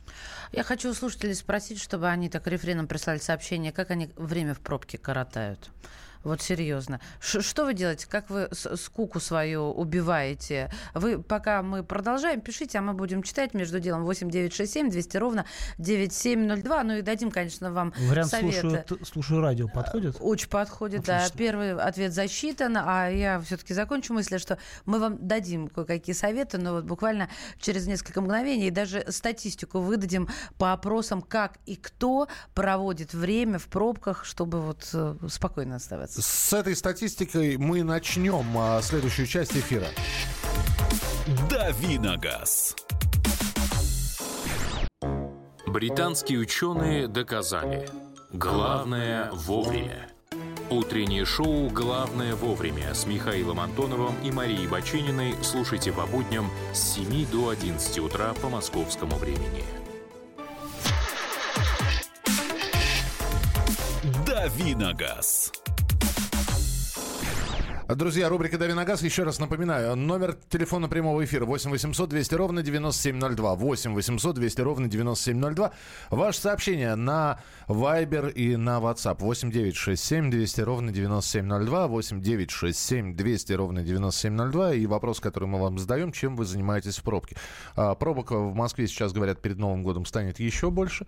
Я 0.52 0.64
хочу 0.64 0.90
у 0.90 0.94
слушателей 0.94 1.36
спросить, 1.36 1.82
чтобы 1.82 2.08
они 2.08 2.30
так 2.30 2.48
рефреном 2.48 2.88
прислали 2.88 3.18
сообщение, 3.20 3.72
как 3.72 3.92
они 3.92 4.10
время 4.16 4.54
в 4.54 4.60
пробке 4.60 4.98
коротают. 4.98 5.70
Вот 6.26 6.42
серьезно. 6.42 7.00
Ш 7.20 7.42
что 7.42 7.66
вы 7.66 7.76
делаете? 7.76 8.08
Как 8.10 8.32
вы 8.32 8.50
скуку 8.52 9.20
свою 9.20 9.72
убиваете? 9.72 10.72
Вы, 10.96 11.22
пока 11.22 11.62
мы 11.62 11.84
продолжаем, 11.84 12.42
пишите, 12.42 12.80
а 12.80 12.82
мы 12.82 12.94
будем 12.94 13.22
читать 13.22 13.54
между 13.54 13.80
делом 13.80 14.06
8967 14.06 14.90
200 14.90 15.18
ровно 15.18 15.46
9702. 15.78 16.84
Ну 16.84 16.98
и 16.98 17.02
дадим, 17.04 17.30
конечно, 17.30 17.72
вам 17.72 17.94
Вариант 18.10 18.32
советы. 18.32 18.60
Слушаю, 18.60 19.06
слушаю 19.06 19.42
радио 19.42 19.68
подходит? 19.68 20.18
Очень 20.20 20.50
подходит, 20.50 21.02
Отлично. 21.02 21.30
да. 21.30 21.38
Первый 21.38 21.74
ответ 21.76 22.12
засчитан, 22.12 22.76
а 22.76 23.08
я 23.08 23.40
все-таки 23.42 23.76
закончу 23.76 24.14
мысль, 24.14 24.40
что 24.40 24.58
мы 24.86 24.98
вам 25.00 25.28
дадим 25.28 25.68
кое-какие 25.68 26.16
советы, 26.16 26.58
но 26.58 26.74
вот 26.74 26.86
буквально 26.86 27.30
через 27.60 27.86
несколько 27.86 28.22
мгновений 28.22 28.72
даже 28.72 29.06
статистику 29.10 29.80
выдадим 29.80 30.28
по 30.58 30.74
опросам, 30.74 31.22
как 31.22 31.60
и 31.68 31.76
кто 31.76 32.28
проводит 32.56 33.14
время 33.14 33.60
в 33.60 33.68
пробках, 33.68 34.26
чтобы 34.26 34.60
вот 34.60 34.90
э, 34.94 35.16
спокойно 35.28 35.76
оставаться 35.76 36.15
С 36.18 36.54
этой 36.54 36.78
статистикой 36.78 37.58
мы 37.58 37.84
начнем 37.84 38.46
а, 38.58 38.82
следующую 38.82 39.28
часть 39.28 39.52
эфира. 39.58 39.88
Давиногаз. 41.50 42.74
Британские 45.68 46.40
ученые 46.40 47.10
доказали. 47.10 47.90
Главное 48.32 49.30
вовремя. 49.34 50.10
Утреннее 50.70 51.26
шоу 51.26 51.70
«Главное 51.70 52.34
вовремя» 52.34 52.94
с 52.94 53.06
Михаилом 53.06 53.60
Антоновым 53.60 54.16
и 54.24 54.32
Марией 54.32 54.68
Бачининой 54.68 55.36
слушайте 55.44 55.92
по 55.92 56.06
будням 56.06 56.50
с 56.74 56.96
7 56.96 57.30
до 57.30 57.50
11 57.50 58.00
утра 58.00 58.34
по 58.42 58.50
московскому 58.50 59.18
времени. 59.18 59.64
Давиногаз. 64.26 65.52
Друзья, 67.88 68.30
рубрика 68.30 68.58
«Дави 68.58 68.74
на 68.74 68.84
газ». 68.84 69.04
Еще 69.04 69.22
раз 69.22 69.38
напоминаю. 69.38 69.96
Номер 69.96 70.36
телефона 70.50 70.90
прямого 70.90 71.24
эфира 71.24 71.46
8 71.46 71.70
800 71.70 72.10
200 72.10 72.34
ровно 72.34 72.64
9702. 72.64 73.56
8 73.56 73.94
800 73.94 74.36
200 74.36 74.62
ровно 74.62 74.88
9702. 74.88 75.72
Ваше 76.10 76.40
сообщение 76.40 76.96
на 76.96 77.40
Viber 77.68 78.34
и 78.34 78.56
на 78.56 78.80
WhatsApp. 78.80 79.18
8 79.20 79.52
9 79.52 79.76
6 79.76 80.04
7 80.04 80.32
200 80.32 80.62
ровно 80.62 80.92
9702. 80.92 81.88
8 81.88 82.22
9 82.22 82.50
6 82.50 82.80
7 82.80 83.16
200 83.16 83.54
ровно 83.54 83.84
9702. 83.84 84.74
И 84.74 84.88
вопрос, 84.88 85.20
который 85.20 85.48
мы 85.48 85.62
вам 85.62 85.78
задаем, 85.78 86.12
чем 86.12 86.36
вы 86.36 86.46
занимаетесь 86.46 86.98
в 86.98 87.04
пробке. 87.04 87.38
А, 87.76 87.94
пробок 87.94 88.32
в 88.32 88.56
Москве 88.56 88.88
сейчас, 88.88 89.14
говорят, 89.14 89.44
перед 89.44 89.60
Новым 89.60 89.84
годом 89.84 90.08
станет 90.08 90.40
еще 90.40 90.72
больше. 90.72 91.06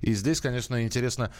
И 0.00 0.12
здесь, 0.12 0.40
конечно, 0.40 0.82
интересно, 0.82 1.30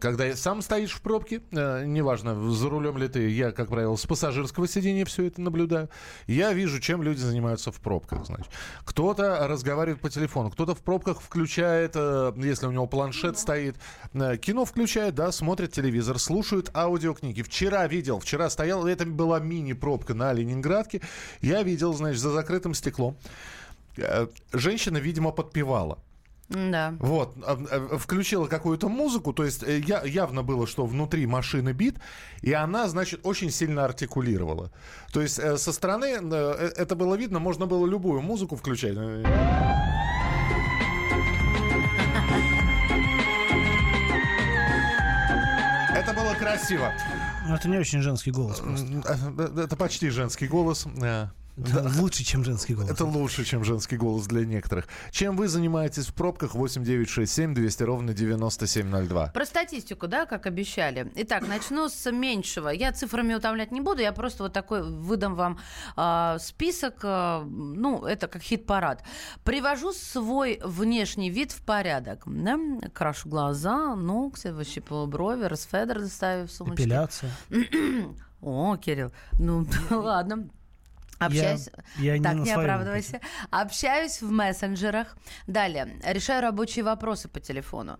когда 0.00 0.34
сам 0.34 0.62
стоишь 0.62 0.94
в 0.94 1.00
пробке, 1.00 1.42
э, 1.52 1.84
неважно, 1.86 2.50
за 2.50 2.68
рулем 2.68 2.98
ли 2.98 3.06
ты, 3.06 3.28
я, 3.28 3.52
как 3.52 3.68
правило, 3.68 3.94
с 3.94 4.04
пассажиром 4.04 4.31
пассажирского 4.32 4.66
сидения 4.66 5.04
все 5.04 5.26
это 5.26 5.40
наблюдаю. 5.40 5.90
Я 6.26 6.52
вижу, 6.52 6.80
чем 6.80 7.02
люди 7.02 7.18
занимаются 7.18 7.70
в 7.70 7.80
пробках. 7.80 8.24
Значит. 8.26 8.50
Кто-то 8.84 9.46
разговаривает 9.46 10.00
по 10.00 10.08
телефону, 10.08 10.50
кто-то 10.50 10.74
в 10.74 10.80
пробках 10.80 11.20
включает, 11.20 11.92
э, 11.94 12.32
если 12.36 12.66
у 12.66 12.70
него 12.70 12.86
планшет 12.86 13.38
стоит, 13.38 13.76
э, 14.14 14.36
кино 14.38 14.64
включает, 14.64 15.14
да, 15.14 15.32
смотрит 15.32 15.72
телевизор, 15.72 16.18
слушают 16.18 16.70
аудиокниги. 16.74 17.42
Вчера 17.42 17.86
видел, 17.86 18.20
вчера 18.20 18.48
стоял, 18.48 18.86
это 18.86 19.04
была 19.04 19.38
мини-пробка 19.38 20.14
на 20.14 20.32
Ленинградке. 20.32 21.02
Я 21.42 21.62
видел, 21.62 21.92
значит, 21.92 22.20
за 22.20 22.30
закрытым 22.30 22.74
стеклом. 22.74 23.16
Э, 23.98 24.26
женщина, 24.52 24.96
видимо, 24.96 25.30
подпевала. 25.32 25.98
Да. 26.52 26.94
Вот, 26.98 27.34
а, 27.44 27.58
а, 27.70 27.98
включила 27.98 28.46
какую-то 28.46 28.88
музыку, 28.88 29.32
то 29.32 29.44
есть 29.44 29.62
э, 29.62 29.78
я, 29.78 30.02
явно 30.02 30.42
было, 30.42 30.66
что 30.66 30.84
внутри 30.86 31.26
машины 31.26 31.72
бит, 31.72 31.96
и 32.42 32.52
она, 32.52 32.88
значит, 32.88 33.20
очень 33.24 33.50
сильно 33.50 33.84
артикулировала. 33.84 34.70
То 35.12 35.22
есть 35.22 35.38
э, 35.38 35.56
со 35.56 35.72
стороны 35.72 36.18
э, 36.20 36.72
это 36.76 36.94
было 36.94 37.14
видно, 37.14 37.38
можно 37.38 37.66
было 37.66 37.86
любую 37.86 38.20
музыку 38.20 38.56
включать. 38.56 38.92
Это 45.94 46.12
было 46.14 46.34
красиво. 46.34 46.92
Ну, 47.46 47.54
это 47.54 47.68
не 47.68 47.78
очень 47.78 48.02
женский 48.02 48.30
голос 48.30 48.60
просто. 48.60 49.62
Это 49.62 49.76
почти 49.76 50.10
женский 50.10 50.48
голос. 50.48 50.86
Это 51.56 51.90
лучше, 52.00 52.24
чем 52.24 52.44
женский 52.44 52.74
голос. 52.74 52.90
Это 52.90 53.04
лучше, 53.04 53.44
чем 53.44 53.62
женский 53.62 53.96
голос 53.96 54.26
для 54.26 54.46
некоторых. 54.46 54.88
Чем 55.10 55.36
вы 55.36 55.48
занимаетесь 55.48 56.06
в 56.06 56.14
пробках? 56.14 56.54
8 56.54 56.82
9 56.82 57.08
6 57.08 57.30
7 57.30 57.54
200 57.54 57.82
ровно 57.82 58.14
9702. 58.14 59.26
Про 59.28 59.44
статистику, 59.44 60.06
да, 60.06 60.24
как 60.24 60.46
обещали. 60.46 61.12
Итак, 61.14 61.46
начну 61.46 61.88
с 61.88 62.10
меньшего. 62.10 62.70
Я 62.70 62.92
цифрами 62.92 63.34
утомлять 63.34 63.70
не 63.70 63.80
буду, 63.80 64.00
я 64.00 64.12
просто 64.12 64.44
вот 64.44 64.52
такой 64.52 64.82
выдам 64.82 65.34
вам 65.34 65.58
э, 65.96 66.38
список. 66.40 67.00
Э, 67.02 67.42
ну, 67.44 68.06
это 68.06 68.28
как 68.28 68.42
хит-парад. 68.42 69.02
Привожу 69.44 69.92
свой 69.92 70.58
внешний 70.64 71.30
вид 71.30 71.52
в 71.52 71.62
порядок. 71.62 72.22
Да? 72.26 72.58
Крашу 72.94 73.28
глаза, 73.28 73.94
ногти, 73.94 74.48
выщипываю 74.48 75.06
брови, 75.06 75.44
расфедер 75.44 76.00
доставив 76.00 76.50
сумочку. 76.50 76.82
Эпиляция. 76.82 77.30
О, 78.40 78.76
Кирилл, 78.76 79.12
ну 79.38 79.66
ладно. 79.90 80.48
Общаюсь. 81.18 81.68
Я, 81.98 82.14
я 82.14 82.22
так, 82.22 82.34
не, 82.34 82.42
не 82.42 82.50
оправдывайся. 82.52 83.20
Общаюсь 83.50 84.20
в 84.20 84.30
мессенджерах. 84.30 85.16
Далее. 85.46 86.00
Решаю 86.04 86.42
рабочие 86.42 86.84
вопросы 86.84 87.28
по 87.28 87.40
телефону. 87.40 87.98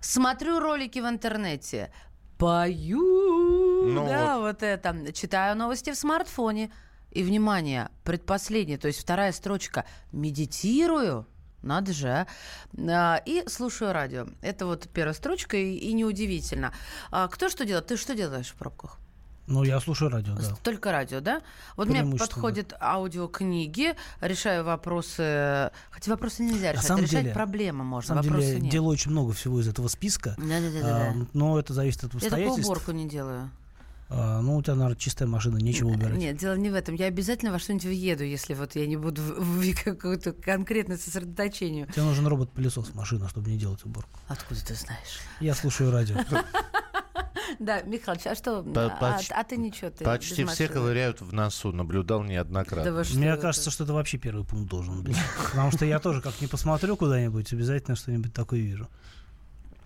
Смотрю 0.00 0.60
ролики 0.60 1.00
в 1.00 1.08
интернете. 1.08 1.92
Пою. 2.38 3.86
Ну 3.92 4.06
да, 4.06 4.38
вот. 4.38 4.46
вот 4.46 4.62
это. 4.62 5.12
Читаю 5.12 5.56
новости 5.56 5.90
в 5.90 5.96
смартфоне. 5.96 6.70
И, 7.10 7.22
внимание, 7.22 7.90
предпоследняя, 8.02 8.76
то 8.76 8.88
есть 8.88 9.00
вторая 9.00 9.30
строчка. 9.32 9.84
Медитирую. 10.10 11.26
Надо 11.62 11.92
же. 11.92 12.26
А? 12.88 13.22
И 13.24 13.48
слушаю 13.48 13.92
радио. 13.92 14.26
Это 14.42 14.66
вот 14.66 14.88
первая 14.92 15.14
строчка, 15.14 15.56
и, 15.56 15.76
и 15.76 15.92
неудивительно. 15.92 16.74
А 17.10 17.28
кто 17.28 17.48
что 17.48 17.64
делает? 17.64 17.86
Ты 17.86 17.96
что 17.96 18.14
делаешь 18.14 18.48
в 18.48 18.56
пробках? 18.56 18.98
Ну, 19.46 19.62
я 19.62 19.78
слушаю 19.80 20.10
радио, 20.10 20.34
да. 20.34 20.54
Только 20.62 20.90
радио, 20.90 21.20
да? 21.20 21.42
Вот 21.76 21.88
мне 21.88 22.04
подходят 22.16 22.74
аудиокниги, 22.80 23.94
решаю 24.20 24.64
вопросы. 24.64 25.70
Хотя 25.90 26.10
вопросы 26.12 26.42
нельзя 26.42 26.72
решать. 26.72 26.88
На 26.88 26.96
решать 26.96 27.10
деле, 27.22 27.32
проблемы 27.32 27.84
можно. 27.84 28.14
На 28.14 28.22
самом 28.22 28.40
деле, 28.40 28.60
нет. 28.60 28.72
делаю 28.72 28.92
очень 28.92 29.10
много 29.10 29.32
всего 29.32 29.60
из 29.60 29.68
этого 29.68 29.88
списка. 29.88 30.34
Да, 30.38 30.60
да, 30.60 30.70
да, 30.70 30.80
да. 30.80 31.10
А, 31.10 31.14
но 31.34 31.58
это 31.58 31.74
зависит 31.74 32.04
от 32.04 32.14
Я 32.14 32.18
обстоятельств. 32.18 32.56
только 32.56 32.66
уборку 32.66 32.92
не 32.92 33.08
делаю. 33.08 33.50
А, 34.10 34.40
ну, 34.40 34.56
у 34.56 34.62
тебя, 34.62 34.74
наверное, 34.74 34.96
чистая 34.96 35.28
машина, 35.28 35.56
нечего 35.56 35.88
убирать. 35.88 36.16
Нет, 36.16 36.36
дело 36.36 36.54
не 36.54 36.70
в 36.70 36.74
этом. 36.74 36.94
Я 36.94 37.06
обязательно 37.06 37.52
во 37.52 37.58
что-нибудь 37.58 37.86
въеду, 37.86 38.24
если 38.24 38.54
вот 38.54 38.76
я 38.76 38.86
не 38.86 38.96
буду 38.96 39.22
в, 39.22 39.74
какое-то 39.84 40.32
конкретное 40.32 40.98
сосредоточение. 40.98 41.86
Тебе 41.86 42.02
нужен 42.02 42.26
робот-пылесос 42.26 42.88
в 42.88 42.94
машину, 42.94 43.28
чтобы 43.28 43.50
не 43.50 43.58
делать 43.58 43.84
уборку. 43.84 44.18
Откуда 44.28 44.64
ты 44.64 44.74
знаешь? 44.74 45.20
Я 45.40 45.54
слушаю 45.54 45.90
радио. 45.90 46.16
Да, 47.58 47.82
Михалыч, 47.82 48.26
а 48.26 48.34
что? 48.34 48.64
А, 48.76 49.20
а 49.30 49.44
ты 49.44 49.56
ничего, 49.56 49.90
ты 49.90 50.04
Почти 50.04 50.44
все 50.44 50.68
ковыряют 50.68 51.20
в 51.20 51.32
носу, 51.32 51.72
наблюдал 51.72 52.22
неоднократно. 52.22 53.04
Мне 53.14 53.36
кажется, 53.36 53.70
что 53.70 53.84
это 53.84 53.92
вообще 53.92 54.18
первый 54.18 54.44
пункт 54.44 54.68
должен 54.68 55.02
быть. 55.02 55.16
Потому 55.50 55.70
что 55.70 55.84
я 55.84 55.98
тоже, 56.00 56.20
как 56.20 56.40
не 56.40 56.46
посмотрю 56.46 56.96
куда-нибудь, 56.96 57.52
обязательно 57.52 57.96
что-нибудь 57.96 58.32
такое 58.32 58.60
вижу. 58.60 58.88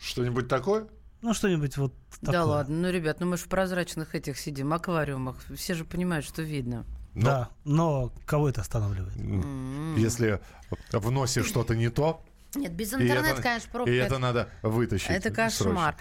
Что-нибудь 0.00 0.48
такое? 0.48 0.86
Ну, 1.20 1.34
что-нибудь 1.34 1.76
вот 1.76 1.92
такое. 2.20 2.32
Да 2.32 2.44
ладно, 2.44 2.76
ну, 2.76 2.90
ребят, 2.90 3.18
ну 3.18 3.26
мы 3.26 3.36
же 3.36 3.44
в 3.44 3.48
прозрачных 3.48 4.14
этих 4.14 4.38
сидим, 4.38 4.72
аквариумах. 4.72 5.36
Все 5.56 5.74
же 5.74 5.84
понимают, 5.84 6.24
что 6.24 6.42
видно. 6.42 6.84
Но 7.14 7.24
Да, 7.24 7.48
но 7.64 8.12
кого 8.26 8.48
это 8.48 8.60
останавливает? 8.60 9.16
М. 9.16 9.96
Если 9.96 10.40
в 10.92 11.10
носе 11.10 11.42
что-то 11.42 11.74
не 11.74 11.90
то, 11.90 12.22
Нет, 12.54 12.72
без 12.72 12.92
и 12.92 12.96
интернета, 12.96 13.28
это- 13.28 13.42
конечно, 13.42 13.68
пробка. 13.70 13.90
и 13.92 13.96
это- 13.96 14.06
это 14.06 14.18
надо 14.18 14.48
вытащить. 14.62 15.10
Это 15.10 15.30
кошмар. 15.30 15.96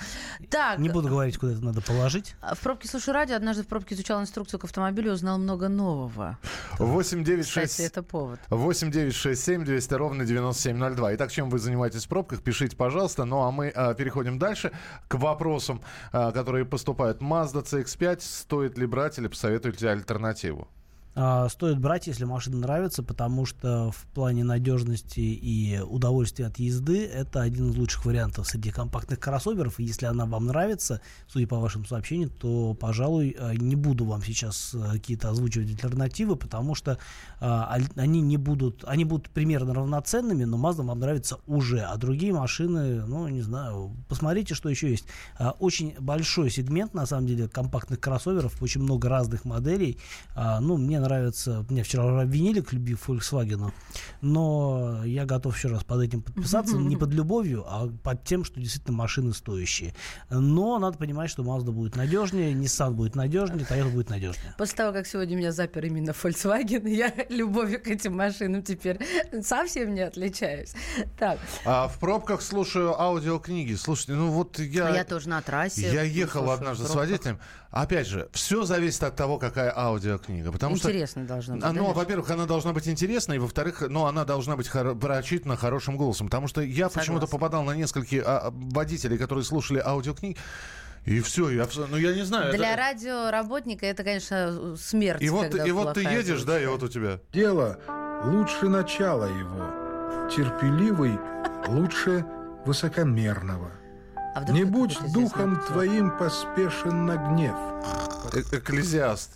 Так, 0.50 0.80
Не 0.80 0.88
буду 0.89 1.10
говорить, 1.10 1.38
куда 1.38 1.51
это 1.54 1.62
надо 1.63 1.82
положить. 1.82 2.36
в 2.56 2.60
пробке 2.62 2.88
слушаю 2.88 3.16
радио. 3.16 3.36
Однажды 3.36 3.63
в 3.63 3.68
пробке 3.68 3.96
изучал 3.96 4.22
инструкцию 4.22 4.60
к 4.60 4.63
автомобилю, 4.63 5.12
узнал 5.12 5.38
много 5.38 5.68
нового. 5.68 6.38
срочно. 6.77 6.86
8 6.86 7.24
9 7.24 7.46
Кстати, 7.46 7.68
6 7.68 7.80
это 7.82 8.01
повод. 8.01 8.39
8 8.50 8.92
9 8.92 9.13
6 9.13 9.44
7 9.44 9.66
200 9.66 9.94
ровно 9.96 10.24
9702. 10.25 11.16
Итак, 11.16 11.32
чем 11.32 11.50
вы 11.50 11.60
занимаетесь 11.60 12.06
в 12.06 12.08
пробках, 12.10 12.42
пишите, 12.42 12.77
пожалуйста. 12.77 13.25
Ну, 13.25 13.42
а 13.44 13.51
мы 13.51 13.70
а, 13.70 13.94
переходим 13.94 14.39
дальше 14.39 14.72
к 15.10 15.16
вопросам, 15.16 15.82
а, 16.13 16.32
которые 16.32 16.66
поступают. 16.66 17.22
Mazda 17.22 17.63
CX-5, 17.66 18.22
стоит 18.22 18.77
ли 18.77 18.86
брать 18.86 19.18
или 19.20 19.27
посоветуете 19.27 19.89
альтернативу? 19.89 20.70
А, 21.19 21.50
Стоит 21.50 21.79
брать, 21.79 22.05
если 22.05 22.25
машина 22.25 22.57
нравится, 22.57 23.01
потому 23.01 23.47
что 23.47 23.89
в 23.89 24.05
плане 24.13 24.43
надежности 24.43 25.19
и 25.19 25.79
удовольствия 25.79 26.45
от 26.45 26.59
езды 26.59 27.07
это 27.07 27.41
один 27.41 27.71
из 27.71 27.75
лучших 27.75 28.05
вариантов 28.05 28.45
среди 28.47 28.69
компактных 28.69 29.19
кроссоверов. 29.19 29.79
И 29.79 29.83
если 29.83 30.05
она 30.05 30.27
вам 30.27 30.45
нравится, 30.45 31.01
судя 31.27 31.47
по 31.47 31.57
вашим 31.57 31.88
сообщениям, 31.88 32.29
то, 32.29 32.75
пожалуй, 32.75 33.36
э, 33.36 33.55
не 33.55 33.75
буду 33.75 34.05
вам 34.05 34.21
сейчас 34.21 34.75
э, 34.75 34.91
какие-то 34.93 35.29
озвучивать 35.31 35.71
альтернативы, 35.71 36.36
потому 36.36 36.75
что 36.75 37.00
а, 37.39 37.74
аль- 37.74 37.89
они 37.95 38.21
не 38.21 38.38
будут, 38.38 38.83
они 38.86 39.03
будут 39.03 39.31
примерно 39.31 39.74
равноценными, 39.74 40.43
но 40.43 40.57
Mazda 40.57 40.83
вам 40.83 41.00
нравится 41.00 41.39
уже, 41.47 41.79
а 41.79 41.97
другие 41.97 42.31
машины, 42.31 43.03
ну, 43.07 43.27
не 43.27 43.41
знаю, 43.41 43.91
посмотрите, 44.07 44.53
что 44.53 44.69
еще 44.69 44.91
есть. 44.91 45.05
А, 45.39 45.55
Очень 45.57 45.95
большой 46.00 46.51
сегмент, 46.51 46.93
на 46.93 47.07
самом 47.07 47.25
деле, 47.25 47.47
компактных 47.47 48.00
кроссоверов, 48.00 48.62
очень 48.62 48.83
много 48.83 49.09
разных 49.09 49.45
моделей. 49.45 49.97
А, 50.36 50.59
Ну, 50.59 50.77
мне 50.77 51.07
нравится. 51.08 51.66
Меня 51.70 51.84
вчера 51.84 52.22
обвинили 52.22 52.62
к 52.62 52.74
любви 52.74 52.96
Volkswagen, 52.96 53.72
но 54.22 55.02
я 55.06 55.26
готов 55.26 55.56
еще 55.56 55.70
раз 55.70 55.84
под 55.84 56.02
этим 56.02 56.22
подписаться. 56.22 56.78
Не 56.78 56.98
под 56.98 57.12
любовью, 57.12 57.66
а 57.68 57.90
под 58.04 58.24
тем, 58.24 58.44
что 58.44 58.60
действительно 58.60 58.98
машины 58.98 59.34
стоящие. 59.34 59.94
Но 60.30 60.80
надо 60.80 60.98
понимать, 60.98 61.30
что 61.30 61.44
Mazda 61.44 61.72
будет 61.72 61.96
надежнее, 61.96 62.54
Nissan 62.54 62.92
будет 62.92 63.16
надежнее, 63.16 63.66
Toyota 63.66 63.92
будет 63.92 64.10
надежнее. 64.10 64.54
После 64.58 64.78
того, 64.78 64.94
как 64.94 65.08
сегодня 65.08 65.36
меня 65.36 65.52
запер 65.52 65.86
именно 65.86 66.12
Volkswagen, 66.12 66.88
я 66.90 67.14
любовью 67.30 67.82
к 67.82 67.88
этим 67.88 68.16
машинам 68.16 68.64
теперь 68.64 69.00
совсем 69.42 69.94
не 69.94 70.02
отличаюсь. 70.02 70.74
Так. 71.18 71.40
А 71.66 71.88
в 71.88 72.00
пробках 72.00 72.42
слушаю 72.42 73.00
аудиокниги. 73.00 73.76
Слушайте, 73.76 74.14
ну 74.14 74.32
вот 74.32 74.60
я... 74.60 74.90
Я 74.90 75.06
тоже 75.06 75.30
на 75.30 75.42
трассе. 75.42 75.92
Я 75.92 76.04
ехал 76.04 76.50
однажды 76.52 76.86
с 76.86 76.96
водителем. 76.96 77.40
Опять 77.69 78.07
же, 78.07 78.29
все 78.31 78.63
зависит 78.63 79.03
от 79.03 79.15
того, 79.15 79.38
какая 79.38 79.74
аудиокнига. 79.75 80.51
Потому 80.51 80.77
что 80.77 80.89
Интересно 80.89 81.25
должно 81.25 81.55
быть. 81.55 81.63
А, 81.63 81.67
да, 81.67 81.74
Ну, 81.74 81.88
Миш? 81.89 81.95
во-первых, 81.95 82.29
она 82.31 82.45
должна 82.45 82.71
быть 82.74 82.88
интересной, 82.88 83.36
и 83.36 83.39
во-вторых, 83.39 83.81
ну, 83.89 84.05
она 84.05 84.24
должна 84.24 84.55
быть 84.55 84.67
хоро- 84.69 84.97
прочитана 84.97 85.57
хорошим 85.57 85.97
голосом. 85.97 86.27
Потому 86.27 86.47
что 86.47 86.62
я 86.62 86.89
почему-то 86.89 87.27
попадал 87.27 87.63
на 87.63 87.75
нескольких 87.75 88.24
а, 88.25 88.51
водителей, 88.53 89.17
которые 89.17 89.43
слушали 89.43 89.81
аудиокниги, 89.83 90.38
и 91.05 91.19
все, 91.21 91.50
я, 91.50 91.67
ну, 91.89 91.97
я 91.97 92.13
не 92.13 92.24
знаю. 92.24 92.53
Для 92.53 92.74
это- 92.74 92.81
радиоработника 92.81 93.86
это, 93.86 94.03
конечно, 94.03 94.75
смерть. 94.77 95.21
И 95.21 95.29
вот, 95.29 95.53
и 95.53 95.71
вот 95.71 95.93
ты 95.93 96.01
едешь, 96.03 96.43
да, 96.43 96.59
и 96.62 96.65
вот 96.65 96.83
у 96.83 96.88
тебя... 96.88 97.19
Дело 97.33 97.79
лучше 98.24 98.67
начала 98.69 99.25
его. 99.25 100.29
Терпеливый 100.29 101.17
лучше 101.67 102.25
высокомерного. 102.65 103.71
А 104.38 104.41
вдруг 104.41 104.56
Не 104.56 104.65
будь 104.65 105.00
духом 105.13 105.56
актер? 105.56 105.74
твоим 105.74 106.12
поспешен 106.15 107.08
на 107.08 107.15
гнев. 107.17 107.56
Э- 108.34 108.58
Экклезиаст. 108.58 109.32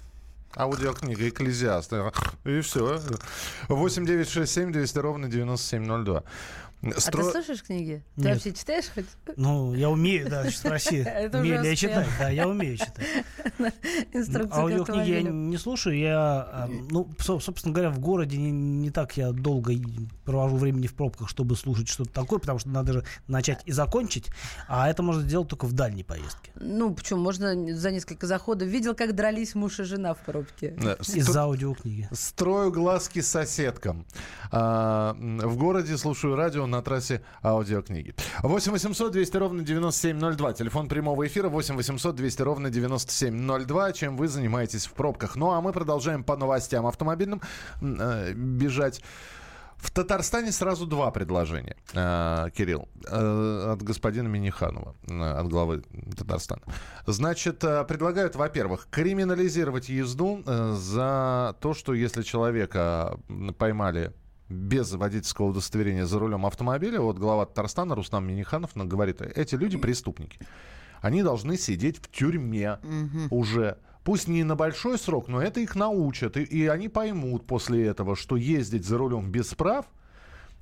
Аудиокнига 0.55 1.27
«Экклезиаст». 1.27 1.91
И 2.43 2.61
все. 2.61 3.01
8 3.67 4.05
9 4.05 4.29
6 4.29 4.51
7 4.53 4.71
200 4.71 4.99
ровно 4.99 5.27
9702. 5.27 6.23
А 6.83 6.87
Стро- 6.99 7.23
ты 7.23 7.31
слушаешь 7.31 7.63
книги? 7.63 8.03
Ты 8.15 8.21
Нет. 8.23 8.33
вообще 8.33 8.53
читаешь 8.53 8.85
хоть? 8.93 9.05
Ну, 9.37 9.73
я 9.75 9.89
умею, 9.89 10.27
да, 10.29 10.49
спроси, 10.49 10.97
Это 11.05 11.37
умею 11.39 11.61
ли 11.61 11.69
я 11.69 11.75
читать. 11.75 12.07
Да, 12.17 12.29
я 12.29 12.47
умею 12.47 12.77
читать. 12.77 13.05
Инструкцию 14.13 14.49
к 14.49 14.53
Аудиокниги 14.57 15.09
я 15.11 15.21
не 15.21 15.57
слушаю. 15.57 15.97
Я, 15.97 16.17
а, 16.17 16.69
ну, 16.89 17.07
со- 17.19 17.39
собственно 17.39 17.73
говоря, 17.73 17.91
в 17.91 17.99
городе 17.99 18.37
не, 18.37 18.51
не 18.51 18.89
так 18.89 19.15
я 19.17 19.31
долго 19.31 19.73
провожу 20.25 20.57
времени 20.57 20.87
в 20.87 20.95
пробках, 20.95 21.29
чтобы 21.29 21.55
слушать 21.55 21.87
что-то 21.87 22.11
такое, 22.11 22.39
потому 22.39 22.57
что 22.57 22.69
надо 22.69 22.93
же 22.93 23.05
начать 23.27 23.61
и 23.65 23.71
закончить, 23.71 24.29
а 24.67 24.89
это 24.89 25.03
можно 25.03 25.21
сделать 25.21 25.49
только 25.49 25.65
в 25.65 25.73
дальней 25.73 26.03
поездке. 26.03 26.51
Ну, 26.55 26.93
почему? 26.95 27.21
Можно 27.21 27.75
за 27.75 27.91
несколько 27.91 28.25
заходов. 28.25 28.67
Видел, 28.67 28.95
как 28.95 29.13
дрались 29.15 29.53
муж 29.53 29.79
и 29.79 29.83
жена 29.83 30.13
в 30.15 30.19
пробке. 30.25 30.75
Из-за 31.13 31.41
аудиокниги. 31.43 32.09
Строю 32.11 32.71
глазки 32.71 33.21
соседкам. 33.21 34.05
А, 34.51 35.15
в 35.19 35.57
городе 35.57 35.95
слушаю 35.97 36.35
радио 36.35 36.65
на 36.71 36.81
трассе 36.81 37.21
аудиокниги. 37.43 38.15
8 38.41 38.71
800 38.71 39.11
200 39.11 39.37
ровно 39.37 39.63
9702. 39.63 40.53
Телефон 40.53 40.87
прямого 40.87 41.27
эфира 41.27 41.49
8 41.49 41.75
800 41.75 42.15
200 42.15 42.41
ровно 42.41 42.69
9702. 42.69 43.91
Чем 43.93 44.17
вы 44.17 44.27
занимаетесь 44.27 44.87
в 44.87 44.93
пробках. 44.93 45.35
Ну, 45.35 45.51
а 45.51 45.61
мы 45.61 45.71
продолжаем 45.73 46.23
по 46.23 46.35
новостям 46.35 46.87
автомобильным 46.87 47.41
э, 47.81 48.33
бежать. 48.33 49.01
В 49.81 49.89
Татарстане 49.89 50.51
сразу 50.51 50.85
два 50.85 51.09
предложения, 51.09 51.75
э, 51.93 52.49
Кирилл, 52.55 52.87
э, 53.07 53.71
от 53.73 53.81
господина 53.81 54.27
Миниханова, 54.27 54.95
э, 55.09 55.39
от 55.39 55.47
главы 55.47 55.81
Татарстана. 56.15 56.61
Значит, 57.07 57.59
предлагают, 57.59 58.35
во-первых, 58.35 58.87
криминализировать 58.91 59.89
езду 59.89 60.43
за 60.45 61.55
то, 61.59 61.73
что 61.73 61.95
если 61.95 62.21
человека 62.21 63.17
поймали 63.57 64.13
без 64.51 64.91
водительского 64.93 65.47
удостоверения 65.47 66.05
за 66.05 66.19
рулем 66.19 66.45
автомобиля, 66.45 67.01
вот 67.01 67.17
глава 67.17 67.45
Татарстана 67.45 67.95
Рустам 67.95 68.27
Миниханов 68.27 68.71
говорит, 68.75 69.21
эти 69.21 69.55
люди 69.55 69.77
преступники. 69.77 70.39
Они 71.01 71.23
должны 71.23 71.57
сидеть 71.57 71.97
в 71.97 72.11
тюрьме 72.11 72.77
уже. 73.29 73.77
Пусть 74.03 74.27
не 74.27 74.43
на 74.43 74.55
большой 74.55 74.97
срок, 74.97 75.27
но 75.27 75.41
это 75.41 75.59
их 75.59 75.75
научат. 75.75 76.35
И, 76.35 76.43
и 76.43 76.67
они 76.67 76.89
поймут 76.89 77.45
после 77.45 77.85
этого, 77.85 78.15
что 78.15 78.35
ездить 78.35 78.85
за 78.85 78.97
рулем 78.97 79.31
без 79.31 79.53
прав 79.53 79.85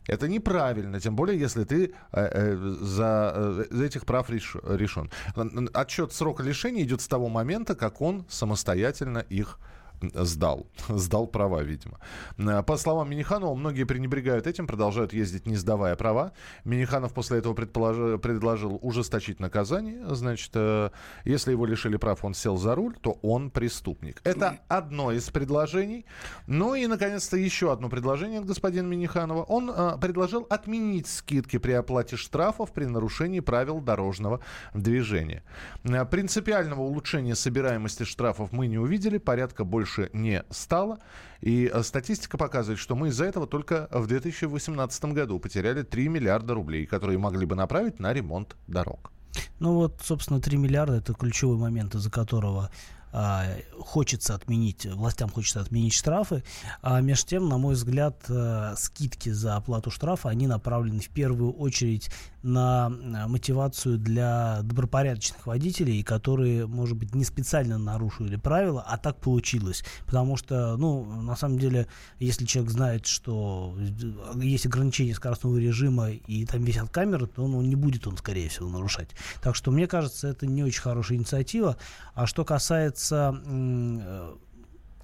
это 0.10 0.28
неправильно, 0.28 1.00
тем 1.00 1.16
более, 1.16 1.40
если 1.40 1.66
ты 1.66 1.86
э, 1.86 1.92
э, 2.12 2.76
за 2.82 3.66
э, 3.72 3.86
этих 3.86 4.06
прав 4.08 4.30
реш- 4.30 4.60
решен. 4.76 5.12
Отчет 5.74 6.14
срока 6.14 6.42
лишения 6.42 6.84
идет 6.84 7.02
с 7.02 7.08
того 7.08 7.30
момента, 7.30 7.76
как 7.76 8.02
он 8.02 8.26
самостоятельно 8.28 9.20
их 9.20 9.60
сдал. 10.14 10.68
Сдал 10.90 11.28
права, 11.28 11.62
видимо. 11.64 12.00
Э, 12.38 12.64
По 12.64 12.78
словам 12.78 13.10
Миниханова, 13.10 13.56
многие 13.56 13.84
пренебрегают 13.84 14.48
этим, 14.48 14.68
продолжают 14.68 15.14
ездить, 15.14 15.46
не 15.46 15.56
сдавая 15.56 15.96
права. 15.96 16.32
Миниханов 16.66 17.14
после 17.14 17.40
этого 17.40 17.54
предположи- 17.54 18.18
предложил 18.18 18.80
ужесточить 18.82 19.40
наказание. 19.40 20.04
Значит, 20.16 20.52
э, 20.56 20.90
если 21.26 21.52
его 21.52 21.66
лишили 21.66 21.98
прав, 21.98 22.24
он 22.24 22.34
сел 22.34 22.58
за 22.58 22.76
руль, 22.76 22.96
то 23.02 23.20
он 23.22 23.50
преступник. 23.52 24.22
Это 24.24 24.60
одно 24.68 25.12
из 25.12 25.30
предложений. 25.30 26.06
Ну 26.48 26.76
и, 26.76 26.88
наконец-то, 26.88 27.38
еще 27.38 27.72
одно 27.72 27.90
предложение 27.90 28.40
от 28.40 28.46
господина 28.46 28.88
Миниханова. 28.88 29.44
Он 29.44 29.70
э, 29.70 29.98
предложил 30.00 30.46
отменить 30.50 31.08
скидки 31.08 31.58
при 31.58 31.74
оплате 31.74 32.16
штрафов 32.16 32.72
при 32.72 32.86
нарушении 32.86 33.40
правил 33.42 33.82
дорожного 33.82 34.40
движения. 34.74 35.44
Принципиального 36.12 36.82
улучшения 36.82 37.36
собираемости 37.36 38.04
штрафов 38.04 38.52
мы 38.52 38.68
не 38.68 38.78
увидели, 38.78 39.18
порядка 39.18 39.64
больше 39.64 39.89
не 40.14 40.44
стало. 40.50 41.00
И 41.42 41.72
э, 41.74 41.84
статистика 41.84 42.38
показывает, 42.38 42.80
что 42.80 42.96
мы 42.96 43.10
из-за 43.10 43.26
этого 43.26 43.48
только 43.48 43.88
в 43.92 44.08
2018 44.08 45.06
году 45.06 45.40
потеряли 45.40 45.84
3 45.84 46.10
миллиарда 46.10 46.54
рублей, 46.54 46.86
которые 46.86 47.18
могли 47.18 47.46
бы 47.46 47.56
направить 47.56 48.00
на 48.00 48.14
ремонт 48.14 48.56
дорог. 48.68 49.12
Ну 49.60 49.76
вот, 49.76 50.00
собственно, 50.04 50.42
3 50.42 50.58
миллиарда 50.58 50.98
это 50.98 51.14
ключевой 51.14 51.58
момент, 51.58 51.96
из-за 51.96 52.10
которого 52.10 52.72
хочется 53.80 54.36
отменить, 54.36 54.86
властям 54.86 55.30
хочется 55.30 55.62
отменить 55.62 55.94
штрафы. 55.94 56.44
А 56.82 57.02
между 57.02 57.28
тем, 57.28 57.50
на 57.50 57.58
мой 57.58 57.74
взгляд, 57.74 58.24
а, 58.30 58.76
скидки 58.78 59.30
за 59.30 59.56
оплату 59.56 59.90
штрафа, 59.90 60.30
они 60.30 60.48
направлены 60.48 61.00
в 61.00 61.10
первую 61.10 61.54
очередь 61.54 62.12
на 62.44 62.86
а, 62.88 63.28
мотивацию 63.28 63.98
для 63.98 64.60
добропорядочных 64.64 65.46
водителей, 65.48 66.04
которые, 66.04 66.68
может 66.68 66.98
быть, 66.98 67.16
не 67.16 67.24
специально 67.24 67.78
нарушили 67.78 68.36
правила, 68.36 68.84
а 68.88 68.98
так 68.98 69.18
получилось. 69.18 69.84
Потому 70.06 70.38
что, 70.38 70.78
ну, 70.78 71.04
на 71.04 71.36
самом 71.36 71.58
деле, 71.58 71.88
если 72.20 72.46
человек 72.46 72.72
знает, 72.72 73.06
что 73.08 73.76
есть 74.36 74.66
ограничение 74.66 75.16
скоростного 75.16 75.58
режима 75.58 76.12
и 76.12 76.46
там 76.46 76.64
висят 76.64 76.90
камеры, 76.90 77.28
то 77.28 77.48
ну, 77.48 77.62
не 77.62 77.76
будет 77.76 78.08
он, 78.08 78.18
скорее 78.18 78.50
всего, 78.50 78.70
нарушать. 78.70 79.10
Так 79.42 79.56
что, 79.56 79.72
мне 79.72 79.88
кажется, 79.88 80.28
это 80.28 80.46
не 80.46 80.64
очень 80.64 80.82
хорошая 80.82 81.18
инициатива. 81.18 81.78
А 82.14 82.28
что 82.28 82.46
касается 82.46 82.99
м, 83.46 84.00
э, 84.02 84.36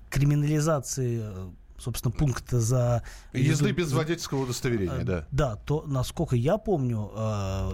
криминализации 0.09 1.21
э, 1.23 1.49
собственно, 1.77 2.11
пункта 2.11 2.59
за... 2.59 3.03
Езды 3.33 3.71
без 3.71 3.91
водительского 3.91 4.43
удостоверения, 4.43 5.01
Э, 5.01 5.03
да. 5.03 5.27
Да, 5.31 5.55
то, 5.57 5.83
насколько 5.85 6.35
я 6.35 6.57
помню, 6.57 7.11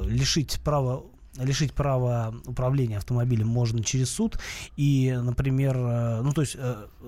лишить 0.05 0.59
права 0.63 1.03
лишить 1.37 1.73
права 1.73 2.33
управления 2.45 2.97
автомобилем 2.97 3.47
можно 3.47 3.81
через 3.81 4.11
суд. 4.11 4.37
И, 4.75 5.17
например, 5.23 5.77
ну, 5.77 6.33
то 6.33 6.41
есть, 6.41 6.57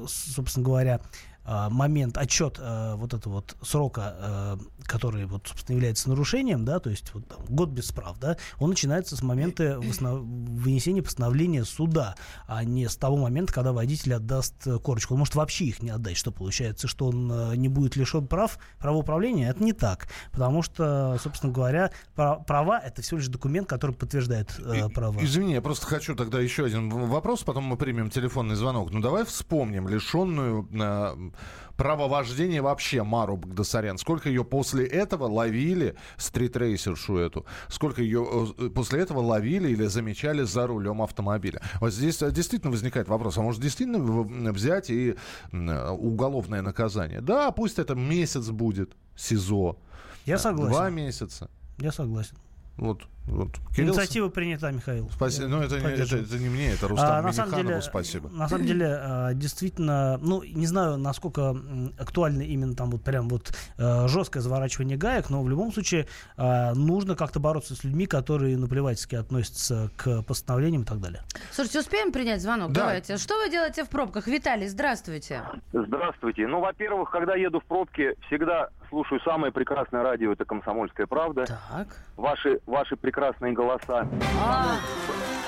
собственно 0.07 0.63
говоря, 0.63 1.01
момент, 1.45 2.17
отчет 2.17 2.57
вот 2.57 3.13
этого 3.13 3.33
вот 3.33 3.57
срока, 3.61 4.57
который, 4.85 5.25
вот, 5.25 5.47
собственно, 5.47 5.75
является 5.75 6.09
нарушением, 6.09 6.65
да, 6.65 6.79
то 6.79 6.89
есть 6.89 7.13
вот, 7.13 7.27
там, 7.27 7.39
год 7.47 7.69
без 7.69 7.91
прав, 7.91 8.19
да, 8.19 8.37
он 8.59 8.69
начинается 8.69 9.15
с 9.15 9.21
момента 9.21 9.79
вынесения 9.79 11.01
постановления 11.01 11.63
суда, 11.65 12.15
а 12.47 12.63
не 12.63 12.87
с 12.87 12.95
того 12.95 13.17
момента, 13.17 13.53
когда 13.53 13.73
водитель 13.73 14.13
отдаст 14.15 14.55
э, 14.65 14.79
корочку. 14.79 15.13
Он 15.13 15.19
может 15.19 15.35
вообще 15.35 15.65
их 15.65 15.81
не 15.81 15.89
отдать, 15.89 16.17
что 16.17 16.31
получается, 16.31 16.87
что 16.87 17.07
он 17.07 17.31
э, 17.31 17.55
не 17.55 17.69
будет 17.69 17.95
лишен 17.95 18.27
прав, 18.27 18.57
права 18.79 18.97
управления. 18.97 19.49
Это 19.49 19.63
не 19.63 19.73
так, 19.73 20.07
потому 20.31 20.61
что, 20.61 21.17
собственно 21.21 21.51
говоря, 21.51 21.91
пра- 22.15 22.35
права— 22.35 22.79
это 22.85 23.01
всего 23.01 23.17
лишь 23.17 23.27
документ, 23.27 23.67
который 23.67 23.95
подтверждает 23.95 24.59
э, 24.59 24.89
права. 24.89 25.19
Извини, 25.21 25.53
я 25.53 25.61
просто 25.61 25.85
хочу 25.85 26.15
тогда 26.15 26.39
еще 26.39 26.65
один 26.65 26.89
вопрос, 26.89 27.43
потом 27.43 27.63
мы 27.65 27.77
примем 27.77 28.09
телефонный 28.09 28.55
звонок. 28.55 28.91
Ну 28.91 28.99
давай 29.01 29.25
вспомним 29.25 29.87
лишенную 29.87 30.67
э, 30.71 31.31
права 31.77 32.07
вождения 32.07 32.61
вообще 32.61 33.03
Мару 33.03 33.37
Багдасарян. 33.37 33.97
Сколько 33.97 34.29
ее 34.29 34.43
после 34.43 34.85
этого 34.85 35.25
ловили, 35.25 35.95
стритрейсершу 36.17 37.17
эту, 37.17 37.45
сколько 37.67 38.01
ее 38.01 38.53
э, 38.57 38.69
после 38.69 39.01
этого 39.01 39.19
ловили 39.19 39.69
или 39.69 39.85
замечали 39.85 40.43
за 40.43 40.67
рулем 40.67 41.01
автомобиля. 41.01 41.61
Вот 41.79 41.93
здесь 41.93 42.21
э, 42.21 42.31
действительно 42.31 42.71
возникает 42.71 43.07
вопрос, 43.07 43.37
а 43.37 43.41
может 43.41 43.61
действительно 43.61 44.51
взять 44.51 44.89
и 44.89 45.15
э, 45.51 45.89
уголовное 45.91 46.61
наказание? 46.61 47.21
Да, 47.21 47.51
пусть 47.51 47.79
это 47.79 47.95
месяц 47.95 48.49
будет 48.49 48.95
СИЗО. 49.15 49.77
Я 50.25 50.35
Два 50.35 50.43
согласен. 50.43 50.95
месяца. 50.95 51.49
Я 51.79 51.91
согласен. 51.91 52.37
Вот, 52.75 53.03
вот. 53.27 53.49
Кирилл, 53.75 53.89
Инициатива 53.89 54.29
принята, 54.29 54.71
Михаил. 54.71 55.07
Спасибо. 55.13 55.43
Я 55.43 55.49
Ну, 55.49 55.61
это, 55.61 55.79
не- 55.79 55.85
это, 55.85 56.17
это 56.17 56.37
не 56.39 56.49
мне, 56.49 56.71
это 56.71 56.87
Рустам 56.87 57.11
А, 57.11 57.21
на 57.21 57.31
самом 57.31 57.55
деле, 57.55 57.81
спасибо. 57.83 58.29
На 58.29 58.49
самом 58.49 58.65
деле, 58.65 58.87
а, 58.99 59.33
действительно, 59.35 60.17
ну, 60.17 60.41
не 60.41 60.65
знаю, 60.65 60.97
насколько 60.97 61.55
актуально 61.99 62.41
именно 62.41 62.75
там 62.75 62.89
вот 62.89 63.03
прям 63.03 63.29
вот 63.29 63.53
э, 63.77 64.07
жесткое 64.07 64.41
заворачивание 64.41 64.97
гаек, 64.97 65.29
но 65.29 65.43
в 65.43 65.49
любом 65.49 65.71
случае 65.71 66.07
а, 66.35 66.73
нужно 66.73 67.15
как-то 67.15 67.39
бороться 67.39 67.75
с 67.75 67.83
людьми, 67.83 68.07
которые 68.07 68.57
наплевательски 68.57 69.15
относятся 69.15 69.91
к 69.95 70.23
постановлениям 70.23 70.81
и 70.81 70.85
так 70.85 70.99
далее. 70.99 71.21
Слушайте, 71.51 71.79
успеем 71.79 72.11
принять 72.11 72.41
звонок? 72.41 72.71
Да. 72.71 72.81
Давайте. 72.81 73.17
Что 73.17 73.37
вы 73.37 73.51
делаете 73.51 73.83
в 73.83 73.89
пробках? 73.89 74.25
Виталий, 74.27 74.67
здравствуйте. 74.67 75.43
Здравствуйте. 75.73 76.47
Ну, 76.47 76.59
во-первых, 76.59 77.11
когда 77.11 77.35
еду 77.35 77.59
в 77.59 77.65
пробке, 77.65 78.15
всегда 78.27 78.69
слушаю 78.93 79.19
самое 79.21 79.51
прекрасное 79.51 80.03
радио, 80.03 80.31
это 80.33 80.45
«Комсомольская 80.45 81.07
правда». 81.07 81.45
Так. 81.47 81.87
Ваши, 82.15 82.59
ваши 82.67 82.95
прекрасные 82.95 83.51
голоса. 83.51 84.07
А, 84.39 84.75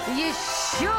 еще! 0.09 0.89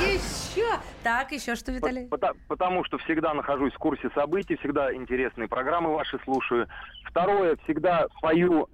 Еще! 0.00 0.68
Так, 1.02 1.32
еще 1.32 1.56
что, 1.56 1.72
Виталий? 1.72 2.06
Пота- 2.06 2.34
потому 2.46 2.84
что 2.84 2.96
всегда 2.98 3.34
нахожусь 3.34 3.72
в 3.72 3.78
курсе 3.78 4.08
событий, 4.14 4.56
всегда 4.58 4.94
интересные 4.94 5.48
программы 5.48 5.92
ваши 5.92 6.20
слушаю. 6.22 6.68
Второе, 7.04 7.56
всегда 7.64 8.06
пою, 8.22 8.68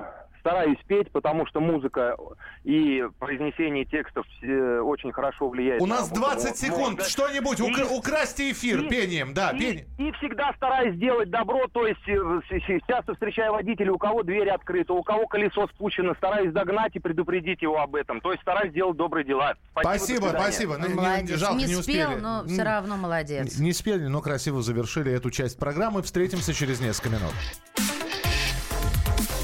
стараюсь 0.45 0.79
петь, 0.87 1.11
потому 1.11 1.47
что 1.47 1.61
музыка 1.61 2.17
и 2.65 3.03
произнесение 3.19 3.87
текстов 3.87 4.27
э, 4.43 4.79
очень 4.81 5.11
хорошо 5.11 5.49
влияет. 5.49 5.81
У 5.81 5.87
на 5.87 5.97
нас 6.01 6.11
работу 6.11 6.21
20 6.21 6.51
мо- 6.51 6.55
секунд. 6.57 6.99
мозга. 6.99 7.05
Что-нибудь, 7.05 7.61
И- 7.61 7.63
укра- 7.63 7.87
украсьте 7.91 8.51
эфир 8.53 8.83
и- 8.83 8.89
пением. 8.91 9.33
Да, 9.33 9.51
и, 9.53 9.59
пение. 9.59 9.87
и 9.97 10.13
всегда 10.13 10.53
стараюсь 10.57 10.99
делать 10.99 11.31
добро, 11.31 11.67
то 11.73 11.87
есть 11.87 12.07
э, 12.07 12.79
часто 12.87 13.15
встречаю 13.15 13.53
водителей, 13.53 13.89
у 13.91 13.97
кого 13.99 14.23
дверь 14.23 14.51
открыта, 14.51 14.93
у 14.93 15.03
кого 15.03 15.27
колесо 15.27 15.67
спущено, 15.69 16.15
стараюсь 16.15 16.53
догнать 16.53 16.95
и 16.95 16.99
предупредить 16.99 17.63
его 17.63 17.81
об 17.81 17.95
этом. 17.95 18.21
То 18.21 18.33
есть 18.33 18.43
стараюсь 18.43 18.73
делать 18.75 18.99
добрые 18.99 19.25
дела. 19.25 19.55
Спасибо, 19.81 20.27
спасибо. 20.29 20.77
Не- 20.77 20.89
не- 20.89 20.95
Молодец. 20.95 21.39
жалко, 21.39 21.57
не, 21.59 21.65
не 21.65 21.75
спел, 21.75 22.11
успели. 22.11 22.21
но 22.21 22.45
все 22.47 22.63
равно 22.63 22.97
молодец. 22.99 23.59
Не 23.59 23.73
спели, 23.73 24.07
но 24.09 24.21
красиво 24.21 24.61
завершили 24.61 25.11
эту 25.11 25.31
часть 25.31 25.59
программы. 25.59 26.03
Встретимся 26.03 26.53
через 26.53 26.81
несколько 26.83 27.09
минут. 27.09 27.33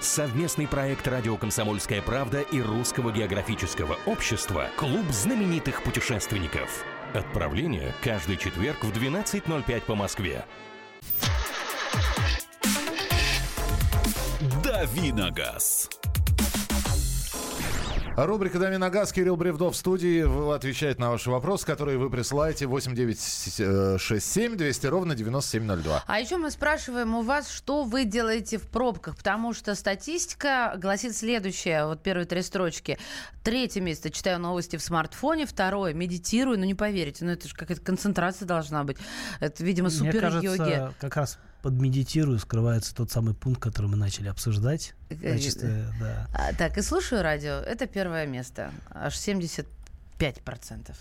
Совместный 0.00 0.68
проект 0.68 1.08
«Радио 1.08 1.36
Комсомольская 1.36 2.00
правда» 2.02 2.40
и 2.40 2.60
Русского 2.60 3.10
географического 3.10 3.96
общества 4.06 4.68
«Клуб 4.76 5.04
знаменитых 5.10 5.82
путешественников». 5.82 6.84
Отправление 7.14 7.92
каждый 8.02 8.36
четверг 8.36 8.84
в 8.84 8.92
12.05 8.92 9.80
по 9.82 9.94
Москве. 9.96 10.44
Давиногаз. 14.62 15.90
Рубрика 18.26 18.58
«Дави 18.58 18.78
на 18.78 18.90
газ». 18.90 19.12
Кирилл 19.12 19.36
Бревдов 19.36 19.74
в 19.74 19.76
студии 19.76 20.52
отвечает 20.52 20.98
на 20.98 21.10
ваши 21.10 21.30
вопросы, 21.30 21.64
которые 21.64 21.98
вы 21.98 22.10
присылаете 22.10 22.66
8967 22.66 24.56
200 24.56 24.86
ровно 24.86 25.14
9702. 25.14 26.02
А 26.04 26.20
еще 26.20 26.36
мы 26.36 26.50
спрашиваем 26.50 27.14
у 27.14 27.22
вас, 27.22 27.48
что 27.48 27.84
вы 27.84 28.04
делаете 28.04 28.58
в 28.58 28.66
пробках, 28.68 29.16
потому 29.16 29.52
что 29.52 29.76
статистика 29.76 30.74
гласит 30.78 31.16
следующее. 31.16 31.86
Вот 31.86 32.02
первые 32.02 32.26
три 32.26 32.42
строчки. 32.42 32.98
Третье 33.44 33.80
место 33.80 34.10
читаю 34.10 34.40
новости 34.40 34.76
в 34.76 34.82
смартфоне, 34.82 35.46
второе 35.46 35.94
медитирую, 35.94 36.58
ну 36.58 36.64
не 36.64 36.74
поверите, 36.74 37.24
ну 37.24 37.30
это 37.30 37.46
же 37.46 37.54
какая-то 37.54 37.82
концентрация 37.82 38.46
должна 38.46 38.82
быть. 38.82 38.96
Это, 39.38 39.62
видимо, 39.62 39.90
Мне 39.90 39.96
супер 39.96 40.24
йоги. 40.26 40.46
кажется, 40.46 40.94
как 40.98 41.16
раз 41.16 41.38
под 41.62 41.74
медитирую 41.74 42.38
скрывается 42.38 42.94
тот 42.94 43.10
самый 43.10 43.34
пункт, 43.34 43.60
который 43.62 43.86
мы 43.86 43.96
начали 43.96 44.28
обсуждать. 44.28 44.94
Э, 45.10 45.14
В 45.14 45.22
качестве, 45.22 45.86
да. 46.00 46.28
А, 46.34 46.54
так, 46.54 46.78
и 46.78 46.82
слушаю 46.82 47.22
радио. 47.22 47.54
Это 47.54 47.86
первое 47.86 48.26
место. 48.26 48.70
Аж 48.90 49.16
75%. 50.18 50.94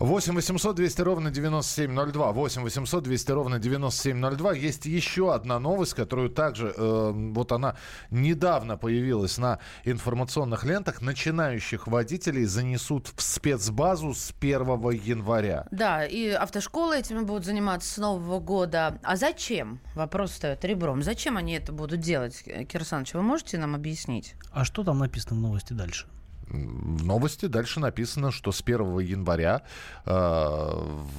8 0.00 0.34
800 0.34 0.76
200 0.76 1.02
ровно 1.02 1.30
9702. 1.30 2.32
8 2.32 2.62
800 2.62 3.04
200 3.04 3.32
ровно 3.32 3.58
9702. 3.58 4.52
Есть 4.54 4.86
еще 4.86 5.34
одна 5.34 5.58
новость, 5.58 5.94
которую 5.94 6.30
также, 6.30 6.72
э, 6.76 7.12
вот 7.14 7.52
она 7.52 7.76
недавно 8.10 8.76
появилась 8.76 9.38
на 9.38 9.58
информационных 9.84 10.64
лентах. 10.64 11.00
Начинающих 11.02 11.86
водителей 11.86 12.44
занесут 12.44 13.08
в 13.16 13.22
спецбазу 13.22 14.14
с 14.14 14.32
1 14.40 14.90
января. 14.90 15.66
Да, 15.70 16.04
и 16.04 16.28
автошколы 16.30 16.98
этим 16.98 17.24
будут 17.26 17.44
заниматься 17.44 17.92
с 17.92 17.98
Нового 17.98 18.40
года. 18.40 18.98
А 19.02 19.16
зачем? 19.16 19.80
Вопрос 19.94 20.32
встает 20.32 20.64
ребром. 20.64 21.02
Зачем 21.02 21.36
они 21.36 21.54
это 21.54 21.72
будут 21.72 22.00
делать? 22.00 22.42
Кирсанович, 22.42 23.14
вы 23.14 23.22
можете 23.22 23.58
нам 23.58 23.74
объяснить? 23.74 24.34
А 24.52 24.64
что 24.64 24.84
там 24.84 24.98
написано 24.98 25.36
в 25.36 25.40
новости 25.40 25.72
дальше? 25.72 26.06
В 26.52 27.04
новости 27.06 27.46
дальше 27.46 27.80
написано, 27.80 28.30
что 28.30 28.52
с 28.52 28.60
1 28.60 28.98
января 28.98 29.62
э, 30.04 30.68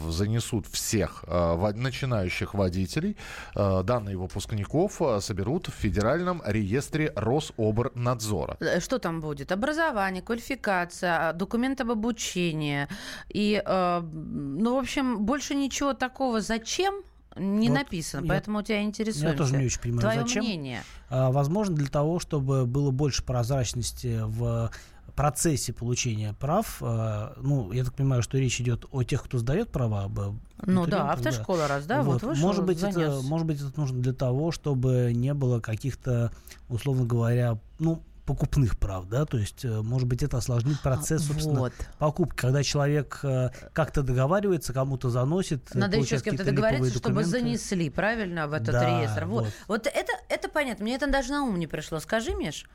занесут 0.09 0.67
всех 0.67 1.23
э, 1.27 1.71
начинающих 1.75 2.53
водителей. 2.53 3.17
Э, 3.55 3.81
данные 3.83 4.15
выпускников 4.17 5.01
э, 5.01 5.19
соберут 5.21 5.67
в 5.69 5.71
Федеральном 5.71 6.41
реестре 6.45 7.11
Рособорнадзора. 7.15 8.57
Э, 8.59 8.79
Что 8.79 8.99
там 8.99 9.21
будет? 9.21 9.51
Образование, 9.51 10.21
квалификация, 10.21 11.33
документ 11.33 11.81
об 11.81 11.89
обучении. 11.91 12.87
И, 13.29 13.61
э, 13.65 14.01
ну, 14.01 14.75
в 14.75 14.79
общем, 14.79 15.25
больше 15.25 15.55
ничего 15.55 15.93
такого. 15.93 16.41
Зачем? 16.41 17.01
Не 17.35 17.69
Вот 17.69 17.79
написано, 17.79 18.25
я- 18.25 18.29
поэтому 18.29 18.59
у 18.59 18.61
тебя 18.61 18.83
интересуется. 18.83 19.29
Я 19.29 19.33
тоже 19.33 19.57
не 19.57 19.65
очень 19.65 19.81
понимаю, 19.81 20.01
Твое 20.01 20.21
зачем. 20.21 20.43
мнение. 20.43 20.83
А, 21.09 21.31
Возможно, 21.31 21.75
для 21.75 21.87
того, 21.87 22.19
чтобы 22.19 22.67
было 22.67 22.91
больше 22.91 23.23
прозрачности 23.23 24.19
в 24.23 24.69
процессе 25.15 25.73
получения 25.73 26.33
прав. 26.39 26.77
А, 26.81 27.33
Ну, 27.41 27.71
я 27.71 27.83
так 27.83 27.93
понимаю, 27.93 28.21
что 28.21 28.37
речь 28.37 28.59
идет 28.61 28.85
о 28.91 29.03
тех, 29.03 29.23
кто 29.23 29.37
сдает 29.37 29.69
права. 29.69 30.03
об 30.03 30.19
Ну 30.65 30.85
да, 30.85 31.11
автошкола 31.11 31.67
раз, 31.67 31.85
да, 31.85 32.03
вот, 32.03 32.21
вышел, 32.23 32.45
может 32.45 32.65
быть, 32.65 32.81
это, 32.81 32.91
занес. 32.91 33.23
может 33.23 33.47
быть, 33.47 33.61
это 33.61 33.71
нужно 33.79 34.01
для 34.01 34.13
того, 34.13 34.51
чтобы 34.51 35.11
не 35.13 35.33
было 35.33 35.59
каких-то, 35.59 36.31
условно 36.69 37.05
говоря, 37.05 37.59
ну, 37.79 38.01
покупных 38.25 38.77
прав, 38.77 39.07
да, 39.07 39.25
то 39.25 39.37
есть, 39.37 39.65
э, 39.65 39.81
может 39.81 40.07
быть, 40.07 40.23
это 40.23 40.37
осложнит 40.37 40.79
процесс, 40.81 41.25
собственно, 41.25 41.59
Вот. 41.59 41.73
покупки, 41.99 42.37
когда 42.37 42.63
человек 42.63 43.19
э, 43.23 43.49
как-то 43.73 44.01
договаривается, 44.01 44.71
кому-то 44.71 45.09
заносит, 45.09 45.75
э, 45.75 45.77
Надо 45.77 45.97
еще 45.97 46.19
с 46.19 46.23
кем-то 46.23 46.45
договориться, 46.45 46.97
чтобы 46.97 47.25
занесли, 47.25 47.89
правильно, 47.89 48.47
в 48.47 48.53
этот 48.53 48.71
Да, 48.71 48.99
реестр. 49.01 49.25
Вот. 49.25 49.43
вот. 49.45 49.53
вот 49.67 49.87
это, 49.87 50.13
это 50.29 50.47
понятно. 50.47 50.85
Мне 50.85 50.95
это 50.95 51.07
даже 51.07 51.31
на 51.31 51.43
ум 51.43 51.59
не 51.59 51.67
пришло. 51.67 51.99
Скажи, 51.99 52.33
Миш. 52.33 52.65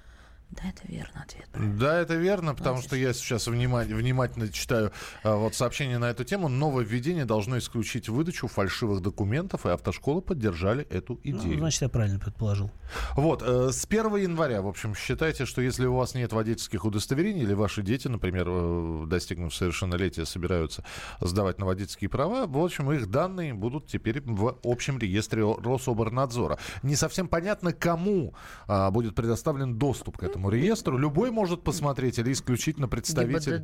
Да, 0.51 0.63
это 0.71 0.83
верно 0.89 1.23
ответ. 1.23 1.49
Да, 1.79 2.01
это 2.01 2.15
верно, 2.15 2.55
потому 2.55 2.81
что 2.81 2.97
я 2.97 3.13
сейчас 3.13 3.47
внима- 3.49 3.85
внимательно 3.85 4.49
читаю 4.49 4.93
а, 5.23 5.37
вот 5.37 5.55
сообщение 5.55 5.99
на 5.99 6.07
эту 6.11 6.25
тему. 6.25 6.49
Нововведение 6.49 7.27
должно 7.27 7.59
исключить 7.59 8.09
выдачу 8.09 8.49
фальшивых 8.49 9.03
документов, 9.03 9.67
и 9.67 9.69
автошколы 9.69 10.23
поддержали 10.23 10.85
эту 10.89 11.21
Ну, 11.23 11.39
идею. 11.39 11.59
значит, 11.59 11.83
я 11.83 11.89
правильно 11.91 12.19
предположил. 12.19 12.71
Вот, 13.15 13.43
э, 13.43 13.71
с 13.73 13.85
1 13.85 14.17
января, 14.17 14.63
в 14.63 14.67
общем, 14.69 14.95
считайте, 14.95 15.45
что 15.45 15.61
если 15.61 15.85
у 15.85 15.95
вас 15.95 16.15
нет 16.15 16.33
водительских 16.33 16.85
удостоверений, 16.85 17.43
или 17.43 17.53
ваши 17.53 17.83
дети, 17.83 18.09
например, 18.09 18.47
э, 18.49 19.05
достигнув 19.07 19.55
совершеннолетия, 19.55 20.25
собираются 20.25 20.83
сдавать 21.21 21.59
на 21.59 21.67
водительские 21.67 22.09
права, 22.09 22.47
в 22.47 22.57
общем, 22.57 22.91
их 22.91 23.11
данные 23.11 23.53
будут 23.53 23.87
теперь 23.87 24.23
в 24.25 24.57
общем 24.65 24.99
реестре 24.99 25.43
Рособорнадзора. 25.43 26.59
Не 26.83 26.97
совсем 26.97 27.29
понятно, 27.29 27.73
кому 27.73 28.35
а, 28.67 28.91
будет 28.91 29.15
предоставлен 29.15 29.77
доступ 29.79 30.17
к 30.19 30.23
этому 30.23 30.38
реестру. 30.49 30.99
Любой 30.99 31.31
может 31.31 31.63
посмотреть 31.63 32.19
или 32.19 32.33
исключительно 32.33 32.89
представитель... 32.89 33.63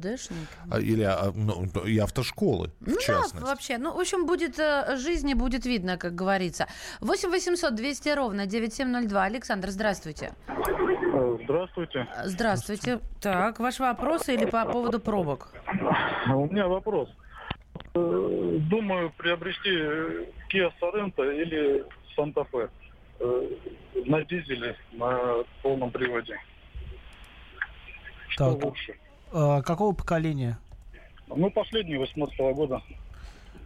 А, 0.71 0.81
Или 0.81 1.03
а, 1.03 1.33
ну, 1.35 1.67
и 1.85 1.99
автошколы, 1.99 2.71
в 2.81 2.89
Ну 2.89 3.01
частности. 3.01 3.37
да, 3.41 3.47
вообще. 3.47 3.79
Ну, 3.79 3.95
в 3.95 4.01
общем, 4.01 4.27
будет 4.27 4.59
э, 4.59 4.97
жизни, 4.97 5.35
будет 5.35 5.67
видно, 5.67 5.97
как 5.97 6.15
говорится. 6.15 6.67
8 7.01 7.31
800 7.31 7.75
200 7.75 8.09
ровно 8.11 8.47
9702. 8.47 9.23
Александр, 9.25 9.71
здравствуйте. 9.71 10.33
Здравствуйте. 11.45 12.07
Здравствуйте. 12.25 13.01
Так, 13.21 13.61
ваши 13.61 13.83
вопросы 13.83 14.35
или 14.35 14.45
по 14.47 14.65
поводу 14.65 15.01
пробок? 15.01 15.49
У 16.27 16.47
меня 16.47 16.67
вопрос. 16.69 17.09
Э, 17.95 18.59
Думаю 18.71 19.13
приобрести 19.17 19.71
э, 19.71 20.25
Kia 20.53 20.71
Sorento 20.81 21.23
или 21.43 21.85
Santa 22.17 22.47
Fe 22.53 22.69
на 24.07 24.25
дизеле, 24.25 24.77
на 24.93 25.45
полном 25.63 25.91
приводе. 25.91 26.37
Что 28.35 28.55
Так. 28.55 28.65
лучше? 28.65 28.95
А, 29.33 29.63
какого 29.63 29.95
поколения? 29.95 30.59
Ну, 31.29 31.51
последний, 31.51 31.97
18 31.97 32.37
года. 32.53 32.83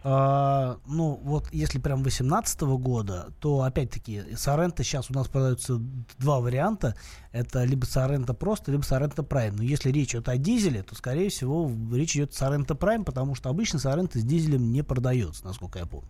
А, 0.03 0.77
ну, 0.87 1.19
вот 1.23 1.49
если 1.51 1.79
прям 1.79 2.03
18 2.03 2.61
года, 2.61 3.33
то 3.39 3.63
опять-таки 3.63 4.35
Сорента 4.35 4.83
сейчас 4.83 5.09
у 5.09 5.13
нас 5.13 5.27
продаются 5.27 5.77
два 6.19 6.39
варианта. 6.39 6.95
Это 7.31 7.63
либо 7.63 7.85
Сорента 7.85 8.33
просто, 8.35 8.71
либо 8.71 8.83
Сорента 8.83 9.23
Прайм. 9.23 9.55
Но 9.55 9.63
если 9.63 9.91
речь 9.91 10.11
идет 10.11 10.29
о 10.29 10.37
дизеле, 10.37 10.83
то, 10.83 10.93
скорее 10.95 11.29
всего, 11.29 11.69
речь 11.91 12.15
идет 12.15 12.31
о 12.31 12.35
Сорента 12.35 12.75
Прайм, 12.75 13.03
потому 13.03 13.33
что 13.33 13.49
обычно 13.49 13.79
Сорента 13.79 14.19
с 14.19 14.23
дизелем 14.23 14.71
не 14.71 14.83
продается, 14.83 15.43
насколько 15.45 15.79
я 15.79 15.87
помню. 15.87 16.07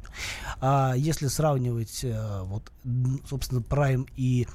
А 0.59 0.93
если 0.97 1.27
сравнивать, 1.27 2.03
э, 2.03 2.41
вот, 2.43 2.71
собственно, 3.25 3.61
Прайм 3.61 4.05
и 4.17 4.47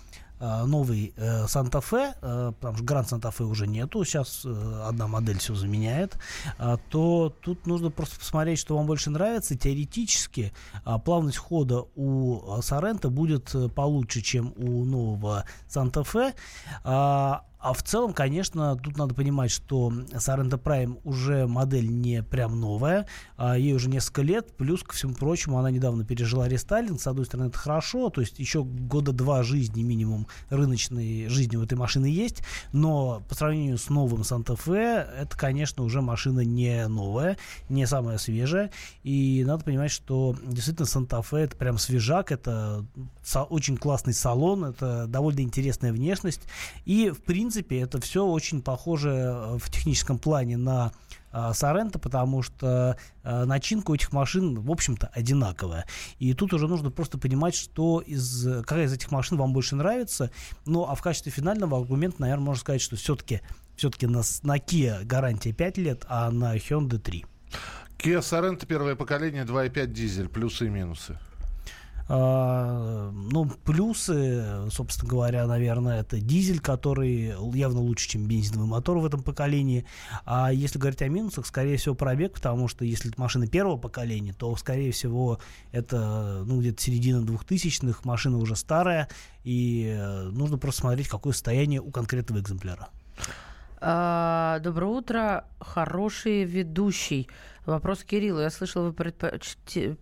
новый 0.67 1.15
э, 1.17 1.47
Санта-Фе, 1.47 2.15
э, 2.21 2.53
потому 2.61 2.77
что 2.77 2.85
Гранд 2.85 3.09
Санта-Фе 3.09 3.45
уже 3.45 3.67
нету, 3.67 4.05
сейчас 4.05 4.43
э, 4.45 4.83
одна 4.87 5.07
модель 5.07 5.39
все 5.39 5.55
заменяет, 5.55 6.17
э, 6.59 6.77
то 6.91 7.35
тут 7.43 7.67
нужно 7.67 7.91
просто 7.91 8.19
посмотреть, 8.19 8.59
что 8.59 8.77
вам 8.77 8.87
больше 8.87 9.11
нравится. 9.11 9.57
Теоретически 9.57 10.53
э, 10.85 10.99
плавность 11.05 11.39
хода 11.39 11.85
у 11.95 12.61
Сорента 12.63 13.11
будет 13.11 13.55
э, 13.55 13.69
получше, 13.69 14.21
чем 14.21 14.53
у 14.57 14.85
нового 14.85 15.45
Санта-Фе. 15.69 16.35
А 17.65 17.73
в 17.73 17.83
целом, 17.83 18.13
конечно, 18.13 18.77
тут 18.77 18.99
надо 18.99 19.15
понимать, 19.15 19.51
что 19.51 19.91
Sorento 19.91 20.63
Prime 20.63 21.01
уже 21.03 21.47
модель 21.47 21.89
не 21.89 22.23
прям 22.23 22.61
новая, 22.61 23.07
а 23.39 23.57
ей 23.57 23.73
уже 23.73 23.89
несколько 23.89 24.21
лет, 24.21 24.55
плюс, 24.59 24.83
ко 24.83 24.93
всему 24.93 25.15
прочему, 25.15 25.59
она 25.59 25.71
недавно 25.71 26.05
пережила 26.05 26.47
рестайлинг, 26.47 27.01
с 27.01 27.07
одной 27.07 27.25
стороны, 27.25 27.49
это 27.49 27.57
хорошо, 27.57 28.11
то 28.11 28.21
есть 28.21 28.39
еще 28.39 28.63
года 28.63 29.13
два 29.13 29.43
жизни 29.43 29.83
минимум 29.83 30.27
рыночной 30.51 31.29
жизни 31.29 31.57
у 31.57 31.63
этой 31.63 31.79
машины 31.79 32.05
есть, 32.05 32.43
но 32.73 33.23
по 33.31 33.35
сравнению 33.35 33.79
с 33.79 33.89
новым 33.89 34.21
Fe, 34.21 35.01
это, 35.01 35.35
конечно, 35.35 35.85
уже 35.85 36.03
машина 36.03 36.41
не 36.41 36.87
новая, 36.87 37.39
не 37.71 37.87
самая 37.87 38.19
свежая, 38.19 38.73
и 39.05 39.43
надо 39.47 39.65
понимать, 39.65 39.91
что 39.91 40.37
действительно 40.47 40.87
Fe 40.87 41.39
это 41.39 41.57
прям 41.57 41.79
свежак, 41.79 42.31
это 42.31 42.85
очень 43.49 43.79
классный 43.79 44.13
салон, 44.13 44.67
это 44.67 45.07
довольно 45.07 45.41
интересная 45.41 45.95
внешность, 45.95 46.43
и, 46.85 47.09
в 47.09 47.23
принципе, 47.23 47.54
принципе, 47.55 47.81
это 47.81 48.01
все 48.01 48.27
очень 48.27 48.63
похоже 48.63 49.11
э, 49.11 49.59
в 49.59 49.71
техническом 49.71 50.19
плане 50.19 50.57
на 50.57 50.93
Сорента, 51.53 51.99
потому 51.99 52.43
что 52.43 52.97
э, 53.25 53.45
начинка 53.45 53.91
у 53.91 53.95
этих 53.95 54.13
машин, 54.13 54.61
в 54.61 54.71
общем-то, 54.71 55.09
одинаковая. 55.13 55.85
И 56.21 56.33
тут 56.33 56.53
уже 56.53 56.69
нужно 56.69 56.93
просто 56.93 57.19
понимать, 57.19 57.57
что 57.57 58.01
из, 58.01 58.47
какая 58.63 58.85
из 58.85 58.93
этих 58.93 59.11
машин 59.11 59.37
вам 59.37 59.53
больше 59.53 59.75
нравится. 59.75 60.31
Ну, 60.65 60.85
а 60.85 60.95
в 60.95 61.03
качестве 61.03 61.33
финального 61.33 61.77
аргумента, 61.77 62.21
наверное, 62.21 62.45
можно 62.45 62.61
сказать, 62.61 62.81
что 62.81 62.95
все-таки 62.95 63.41
все-таки 63.75 64.07
на, 64.07 64.23
на 64.45 64.59
Kia 64.59 65.05
гарантия 65.05 65.53
5 65.53 65.79
лет, 65.79 66.05
а 66.09 66.31
на 66.31 66.57
Hyundai 66.57 66.99
3. 66.99 67.25
Kia 67.99 68.21
Sorento 68.21 68.65
первое 68.65 68.95
поколение 68.95 69.45
2.5 69.45 69.87
дизель, 69.89 70.29
плюсы 70.29 70.67
и 70.67 70.71
минусы. 70.71 71.19
А, 72.07 73.11
ну, 73.13 73.47
плюсы, 73.47 74.69
собственно 74.71 75.09
говоря, 75.09 75.47
наверное, 75.47 76.01
это 76.01 76.21
дизель, 76.21 76.61
который 76.61 77.35
явно 77.57 77.81
лучше, 77.81 78.09
чем 78.09 78.27
бензиновый 78.27 78.69
мотор 78.69 78.99
в 78.99 79.07
этом 79.07 79.23
поколении. 79.23 79.87
А 80.27 80.53
если 80.53 80.79
говорить 80.79 81.01
о 81.03 81.09
минусах, 81.09 81.47
скорее 81.47 81.77
всего, 81.79 81.95
пробег, 81.95 82.35
потому 82.35 82.69
что 82.69 82.85
если 82.85 83.11
это 83.11 83.21
машина 83.21 83.47
первого 83.47 83.79
поколения, 83.79 84.35
то, 84.35 84.55
скорее 84.57 84.93
всего, 84.93 85.39
это 85.73 86.45
ну, 86.47 86.61
где-то 86.61 86.83
середина 86.83 87.23
двухтысячных, 87.23 88.05
машина 88.05 88.39
уже 88.39 88.55
старая, 88.57 89.09
и 89.45 89.95
э, 89.97 90.25
нужно 90.25 90.59
просто 90.59 90.83
смотреть, 90.83 91.09
какое 91.09 91.33
состояние 91.33 91.81
у 91.81 91.91
конкретного 91.91 92.41
экземпляра. 92.41 92.89
А, 93.87 94.61
доброе 94.61 94.87
утро, 94.87 95.45
хороший 95.61 96.45
ведущий. 96.45 97.29
Вопрос 97.67 98.05
Кириллу. 98.05 98.41
Я 98.41 98.51
слышала, 98.51 98.85
вы 98.85 98.93
предпочитаете 98.93 99.97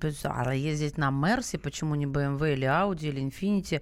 ездить 0.56 0.98
на 0.98 1.10
Мерсе, 1.10 1.58
почему 1.58 1.94
не 1.94 2.06
BMW 2.06 2.54
или 2.54 2.66
Audi 2.66 3.08
или 3.08 3.22
Infiniti? 3.22 3.80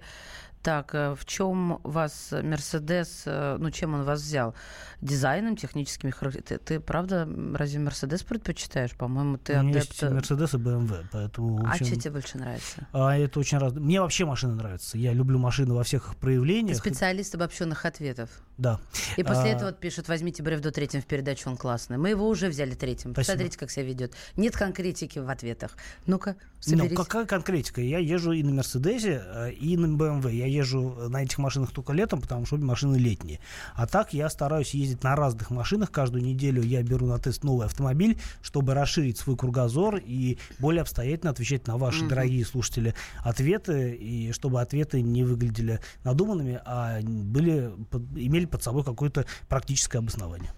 Так, 0.63 0.93
э, 0.93 1.15
в 1.15 1.25
чем 1.25 1.79
вас 1.83 2.29
Мерседес, 2.31 3.23
э, 3.25 3.57
ну, 3.59 3.71
чем 3.71 3.95
он 3.95 4.03
вас 4.03 4.21
взял? 4.21 4.53
Дизайном, 5.01 5.55
техническими 5.55 6.11
характеристиками? 6.11 6.59
Ты, 6.59 6.63
ты, 6.75 6.79
правда, 6.79 7.27
разве 7.55 7.79
Мерседес 7.79 8.21
предпочитаешь? 8.21 8.91
По-моему, 8.91 9.37
ты 9.37 9.53
адепт... 9.53 9.75
Есть 9.75 10.03
Мерседес 10.03 10.53
и 10.53 10.57
БМВ, 10.57 11.09
поэтому... 11.11 11.65
А 11.65 11.71
общем... 11.71 11.87
что 11.87 11.95
тебе 11.95 12.11
больше 12.11 12.37
нравится? 12.37 12.87
А, 12.93 13.17
это 13.17 13.39
очень 13.39 13.57
раз... 13.57 13.73
Мне 13.73 14.01
вообще 14.01 14.25
машины 14.25 14.53
нравятся. 14.53 14.99
Я 14.99 15.13
люблю 15.13 15.39
машины 15.39 15.73
во 15.73 15.83
всех 15.83 16.09
их 16.09 16.15
проявлениях. 16.17 16.77
Ты 16.77 16.89
специалист 16.89 17.33
обобщенных 17.33 17.85
ответов. 17.85 18.29
Да. 18.59 18.79
И 19.17 19.23
после 19.23 19.51
а... 19.51 19.55
этого 19.55 19.71
пишут, 19.71 20.07
возьмите 20.09 20.43
Бревдо 20.43 20.71
третьим 20.71 21.01
в 21.01 21.05
передачу, 21.05 21.49
он 21.49 21.57
классный. 21.57 21.97
Мы 21.97 22.09
его 22.09 22.27
уже 22.27 22.49
взяли 22.49 22.75
третьим. 22.75 23.13
Спасибо. 23.13 23.33
Посмотрите, 23.33 23.57
как 23.57 23.71
себя 23.71 23.85
ведет. 23.85 24.13
Нет 24.37 24.55
конкретики 24.55 25.17
в 25.17 25.29
ответах. 25.29 25.71
Ну-ка, 26.05 26.35
ну, 26.65 26.77
соберись. 26.77 26.91
Ну, 26.91 27.03
какая 27.03 27.25
конкретика? 27.25 27.81
Я 27.81 27.99
езжу 27.99 28.31
и 28.33 28.43
на 28.43 28.53
Мерседесе, 28.53 29.23
э, 29.25 29.51
и 29.51 29.77
на 29.77 29.87
БМВ. 29.87 30.31
Я 30.31 30.45
езжу 30.45 30.95
на 31.09 31.23
этих 31.23 31.37
машинах 31.39 31.71
только 31.71 31.93
летом, 31.93 32.21
потому 32.21 32.45
что 32.45 32.55
обе 32.55 32.65
машины 32.65 32.97
летние. 32.97 33.39
А 33.73 33.87
так 33.87 34.13
я 34.13 34.29
стараюсь 34.29 34.73
ездить 34.73 35.03
на 35.03 35.15
разных 35.15 35.49
машинах. 35.49 35.91
Каждую 35.91 36.23
неделю 36.23 36.61
я 36.61 36.83
беру 36.83 37.07
на 37.07 37.17
тест 37.17 37.43
новый 37.43 37.65
автомобиль, 37.65 38.17
чтобы 38.41 38.73
расширить 38.73 39.17
свой 39.17 39.35
кругозор 39.35 39.97
и 39.97 40.37
более 40.59 40.81
обстоятельно 40.81 41.31
отвечать 41.31 41.67
на 41.67 41.77
ваши, 41.77 42.03
mm-hmm. 42.03 42.09
дорогие 42.09 42.45
слушатели, 42.45 42.93
ответы, 43.23 43.95
и 43.95 44.31
чтобы 44.31 44.61
ответы 44.61 45.01
не 45.01 45.23
выглядели 45.23 45.79
надуманными, 46.03 46.61
а 46.65 46.99
были, 47.01 47.71
имели 48.15 48.45
под 48.45 48.63
собой 48.63 48.83
какое-то 48.83 49.25
практическое 49.47 49.99
обоснование. 49.99 50.51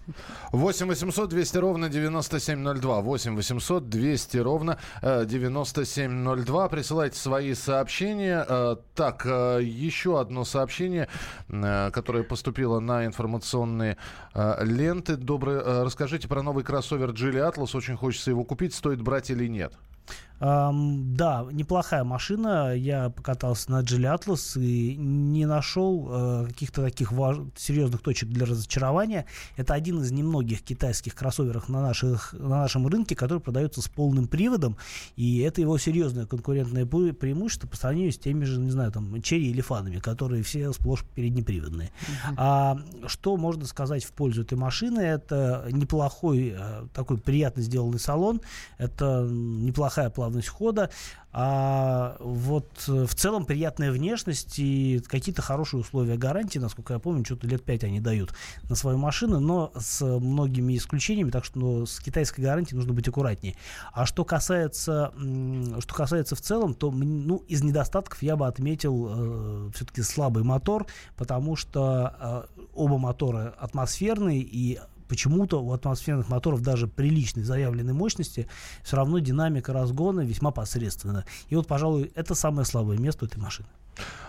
8 0.52 0.86
800 0.86 1.30
200 1.30 1.56
ровно 1.58 1.88
9702. 1.88 3.00
8 3.00 3.36
800 3.36 3.88
200 3.88 4.36
ровно 4.38 4.78
9702. 5.94 6.66
Э, 6.66 6.68
Присылайте 6.68 7.16
свои 7.18 7.54
сообщения. 7.54 8.44
Э, 8.48 8.76
так, 8.94 9.24
э, 9.26 9.60
еще 9.62 10.20
одно 10.20 10.44
сообщение, 10.44 11.08
которое 11.48 12.24
поступило 12.24 12.80
на 12.80 13.06
информационные 13.06 13.96
ленты. 14.60 15.16
Добрый, 15.16 15.60
расскажите 15.84 16.28
про 16.28 16.42
новый 16.42 16.64
кроссовер 16.64 17.10
Geely 17.10 17.52
Atlas. 17.52 17.76
Очень 17.76 17.96
хочется 17.96 18.30
его 18.30 18.44
купить. 18.44 18.74
Стоит 18.74 19.00
брать 19.00 19.30
или 19.30 19.46
нет? 19.46 19.72
Эм, 20.44 21.16
да, 21.16 21.46
неплохая 21.50 22.04
машина. 22.04 22.74
Я 22.74 23.08
покатался 23.08 23.70
на 23.70 23.80
Geely 23.80 24.14
Atlas 24.14 24.60
и 24.60 24.94
не 24.94 25.46
нашел 25.46 26.06
э, 26.10 26.46
каких-то 26.48 26.82
таких 26.82 27.12
важ... 27.12 27.38
серьезных 27.56 28.02
точек 28.02 28.28
для 28.28 28.44
разочарования. 28.44 29.24
Это 29.56 29.72
один 29.72 30.02
из 30.02 30.12
немногих 30.12 30.62
китайских 30.62 31.14
кроссоверов 31.14 31.70
на, 31.70 31.80
наших, 31.80 32.34
на 32.34 32.60
нашем 32.60 32.86
рынке, 32.86 33.16
который 33.16 33.38
продается 33.38 33.80
с 33.80 33.88
полным 33.88 34.26
приводом. 34.26 34.76
И 35.16 35.38
это 35.38 35.62
его 35.62 35.78
серьезное 35.78 36.26
конкурентное 36.26 36.84
преимущество 36.84 37.66
по 37.66 37.78
сравнению 37.78 38.12
с 38.12 38.18
теми 38.18 38.44
же, 38.44 38.60
не 38.60 38.70
знаю, 38.70 38.92
там, 38.92 39.22
черри 39.22 39.48
или 39.48 39.62
фанами, 39.62 39.98
которые 39.98 40.42
все 40.42 40.74
сплошь 40.74 41.04
переднеприводные. 41.14 41.88
Uh-huh. 41.88 42.34
А, 42.36 42.78
что 43.06 43.38
можно 43.38 43.64
сказать 43.64 44.04
в 44.04 44.12
пользу 44.12 44.42
этой 44.42 44.58
машины? 44.58 45.00
Это 45.00 45.66
неплохой, 45.70 46.54
э, 46.54 46.86
такой 46.92 47.16
приятно 47.16 47.62
сделанный 47.62 47.98
салон. 47.98 48.42
Это 48.76 49.26
неплохая 49.30 50.10
плавность 50.34 50.48
хода. 50.48 50.90
А 51.36 52.16
вот 52.20 52.84
э, 52.86 53.06
в 53.06 53.14
целом 53.16 53.44
приятная 53.44 53.90
внешность 53.90 54.56
и 54.58 55.02
какие-то 55.08 55.42
хорошие 55.42 55.80
условия 55.80 56.16
гарантии, 56.16 56.60
насколько 56.60 56.92
я 56.92 57.00
помню, 57.00 57.24
что-то 57.24 57.48
лет 57.48 57.64
5 57.64 57.84
они 57.84 57.98
дают 57.98 58.32
на 58.68 58.76
свою 58.76 58.98
машину, 58.98 59.40
но 59.40 59.72
с 59.76 60.04
многими 60.04 60.76
исключениями, 60.76 61.30
так 61.30 61.44
что 61.44 61.58
ну, 61.58 61.86
с 61.86 61.98
китайской 61.98 62.40
гарантией 62.40 62.76
нужно 62.76 62.92
быть 62.92 63.08
аккуратнее. 63.08 63.56
А 63.92 64.06
что 64.06 64.24
касается, 64.24 65.12
что 65.80 65.94
касается 65.94 66.36
в 66.36 66.40
целом, 66.40 66.72
то 66.72 66.92
ну, 66.92 67.38
из 67.48 67.64
недостатков 67.64 68.22
я 68.22 68.36
бы 68.36 68.46
отметил 68.46 69.08
э, 69.10 69.70
все-таки 69.74 70.02
слабый 70.02 70.44
мотор, 70.44 70.86
потому 71.16 71.56
что 71.56 72.46
э, 72.56 72.62
оба 72.74 72.98
мотора 72.98 73.56
атмосферные 73.58 74.40
и 74.40 74.78
почему-то 75.08 75.62
у 75.62 75.72
атмосферных 75.72 76.28
моторов 76.28 76.60
даже 76.62 76.86
приличной 76.86 77.42
заявленной 77.42 77.92
мощности 77.92 78.48
все 78.82 78.96
равно 78.96 79.18
динамика 79.18 79.72
разгона 79.72 80.20
весьма 80.20 80.50
посредственна. 80.50 81.24
И 81.48 81.56
вот, 81.56 81.66
пожалуй, 81.66 82.12
это 82.14 82.34
самое 82.34 82.64
слабое 82.64 82.98
место 82.98 83.26
этой 83.26 83.38
машины. 83.38 83.68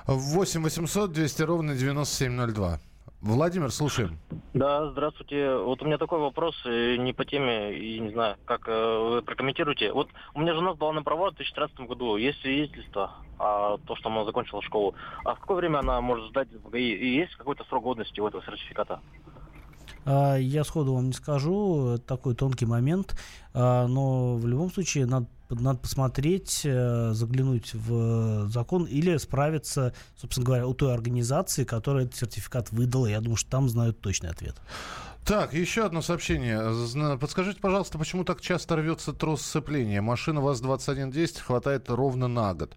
8 0.07 0.61
800 0.61 1.11
200 1.11 1.41
ровно 1.43 1.75
9702. 1.75 2.79
Владимир, 3.21 3.71
слушаем. 3.71 4.19
Да, 4.53 4.91
здравствуйте. 4.91 5.55
Вот 5.57 5.81
у 5.81 5.85
меня 5.85 5.97
такой 5.97 6.19
вопрос, 6.19 6.55
э, 6.65 6.97
не 6.97 7.11
по 7.11 7.25
теме, 7.25 7.73
и 7.75 7.99
не 7.99 8.11
знаю, 8.11 8.35
как 8.45 8.67
э, 8.67 9.09
вы 9.09 9.21
прокомментируете. 9.23 9.91
Вот 9.93 10.09
у 10.35 10.41
меня 10.41 10.53
жена 10.53 10.75
сдала 10.75 10.93
на 10.93 11.01
права 11.01 11.31
в 11.31 11.35
2013 11.35 11.87
году. 11.87 12.17
Есть 12.17 12.41
свидетельство, 12.41 13.13
а, 13.39 13.77
то, 13.79 13.95
что 13.95 14.09
она 14.09 14.25
закончила 14.25 14.61
школу. 14.61 14.93
А 15.23 15.33
в 15.33 15.39
какое 15.39 15.57
время 15.57 15.79
она 15.79 15.99
может 16.01 16.29
сдать 16.29 16.49
в 16.51 16.69
ГАИ? 16.69 16.93
И 16.93 17.15
есть 17.15 17.35
какой-то 17.35 17.63
срок 17.65 17.83
годности 17.83 18.19
у 18.19 18.27
этого 18.27 18.43
сертификата? 18.43 19.01
А, 20.05 20.37
я 20.37 20.63
сходу 20.63 20.93
вам 20.93 21.07
не 21.07 21.13
скажу, 21.13 21.97
такой 22.05 22.35
тонкий 22.35 22.65
момент, 22.65 23.17
а, 23.53 23.87
но 23.87 24.35
в 24.35 24.47
любом 24.47 24.71
случае 24.71 25.05
надо 25.05 25.27
надо 25.49 25.77
посмотреть, 25.77 26.61
э, 26.63 27.11
заглянуть 27.13 27.73
в 27.75 28.49
закон 28.49 28.85
или 28.85 29.15
справиться, 29.17 29.93
собственно 30.19 30.45
говоря, 30.45 30.67
у 30.67 30.73
той 30.73 30.93
организации, 30.93 31.63
которая 31.63 32.05
этот 32.05 32.15
сертификат 32.15 32.71
выдала. 32.71 33.05
Я 33.05 33.21
думаю, 33.21 33.37
что 33.37 33.51
там 33.51 33.69
знают 33.69 34.01
точный 34.01 34.31
ответ. 34.31 34.55
Так, 35.25 35.53
еще 35.53 35.85
одно 35.85 36.03
сообщение. 36.03 37.17
Подскажите, 37.17 37.59
пожалуйста, 37.59 37.97
почему 37.97 38.23
так 38.23 38.41
часто 38.41 38.75
рвется 38.75 39.11
трос 39.11 39.41
сцепления? 39.41 39.99
Машина 40.01 40.39
ВАЗ-2110 40.41 41.41
хватает 41.41 41.89
ровно 41.89 42.27
на 42.27 42.53
год. 42.53 42.75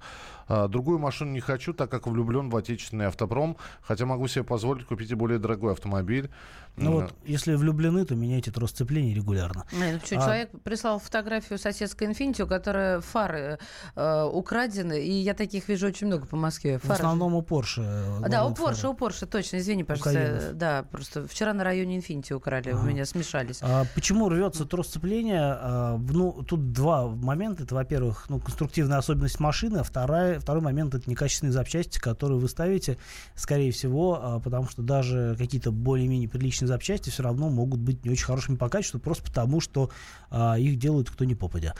А, 0.48 0.66
другую 0.66 0.98
машину 0.98 1.32
не 1.32 1.40
хочу, 1.40 1.74
так 1.74 1.90
как 1.90 2.06
влюблен 2.06 2.48
в 2.48 2.56
отечественный 2.56 3.06
автопром, 3.06 3.58
хотя 3.82 4.06
могу 4.06 4.28
себе 4.28 4.44
позволить 4.44 4.86
купить 4.86 5.10
и 5.10 5.14
более 5.14 5.38
дорогой 5.38 5.72
автомобиль. 5.72 6.30
Ну 6.76 6.92
вот, 6.92 7.12
если 7.26 7.54
влюблены, 7.54 8.04
то 8.06 8.14
меняйте 8.14 8.50
трос 8.52 8.70
сцепления 8.70 9.12
регулярно. 9.12 9.66
Не, 9.72 9.92
ну? 9.92 9.98
А- 9.98 10.06
Человек 10.06 10.50
прислал 10.62 11.00
фотографию 11.00 11.58
соседской 11.58 12.06
Инфинити, 12.06 12.40
у 12.42 12.46
которой 12.46 13.00
фары 13.00 13.58
э, 13.96 14.22
украдены, 14.24 15.04
и 15.04 15.10
я 15.10 15.34
таких 15.34 15.68
вижу 15.68 15.88
очень 15.88 16.06
много 16.06 16.26
по 16.26 16.36
Москве. 16.36 16.78
В 16.78 16.88
основном 16.88 17.34
у 17.34 17.42
Porsche. 17.42 17.82
э, 18.24 18.28
Да, 18.28 18.46
у. 18.46 18.54
Порше, 18.54 18.88
у 18.88 18.94
Порше, 18.94 19.26
точно, 19.26 19.58
извини, 19.58 19.82
пожалуйста. 19.84 20.52
Да, 20.54 20.84
просто 20.84 21.26
вчера 21.26 21.52
на 21.52 21.64
районе 21.64 21.96
Инфинити 21.96 22.32
украли, 22.38 22.72
у 22.72 22.82
меня 22.82 23.04
смешались. 23.04 23.58
А 23.62 23.84
почему 23.94 24.28
рвется 24.28 24.64
трос 24.64 24.88
сцепления? 24.88 25.56
А, 25.60 25.98
ну, 25.98 26.42
тут 26.42 26.72
два 26.72 27.06
момента. 27.08 27.64
Это, 27.64 27.74
во-первых, 27.74 28.26
ну, 28.28 28.40
конструктивная 28.40 28.98
особенность 28.98 29.40
машины, 29.40 29.78
а 29.78 29.82
вторая, 29.82 30.40
второй 30.40 30.62
момент 30.62 30.94
это 30.94 31.08
некачественные 31.08 31.52
запчасти, 31.52 31.98
которые 31.98 32.38
вы 32.38 32.48
ставите, 32.48 32.98
скорее 33.34 33.70
всего, 33.72 34.20
а, 34.20 34.40
потому 34.40 34.68
что 34.68 34.82
даже 34.82 35.36
какие-то 35.38 35.70
более-менее 35.70 36.28
приличные 36.28 36.68
запчасти 36.68 37.10
все 37.10 37.22
равно 37.22 37.50
могут 37.50 37.80
быть 37.80 38.04
не 38.04 38.10
очень 38.10 38.24
хорошими 38.24 38.56
по 38.56 38.68
качеству, 38.68 38.98
просто 39.00 39.24
потому 39.24 39.60
что 39.60 39.90
а, 40.30 40.58
их 40.58 40.78
делают 40.78 41.10
кто 41.10 41.24
ни 41.24 41.34
попадя. 41.34 41.74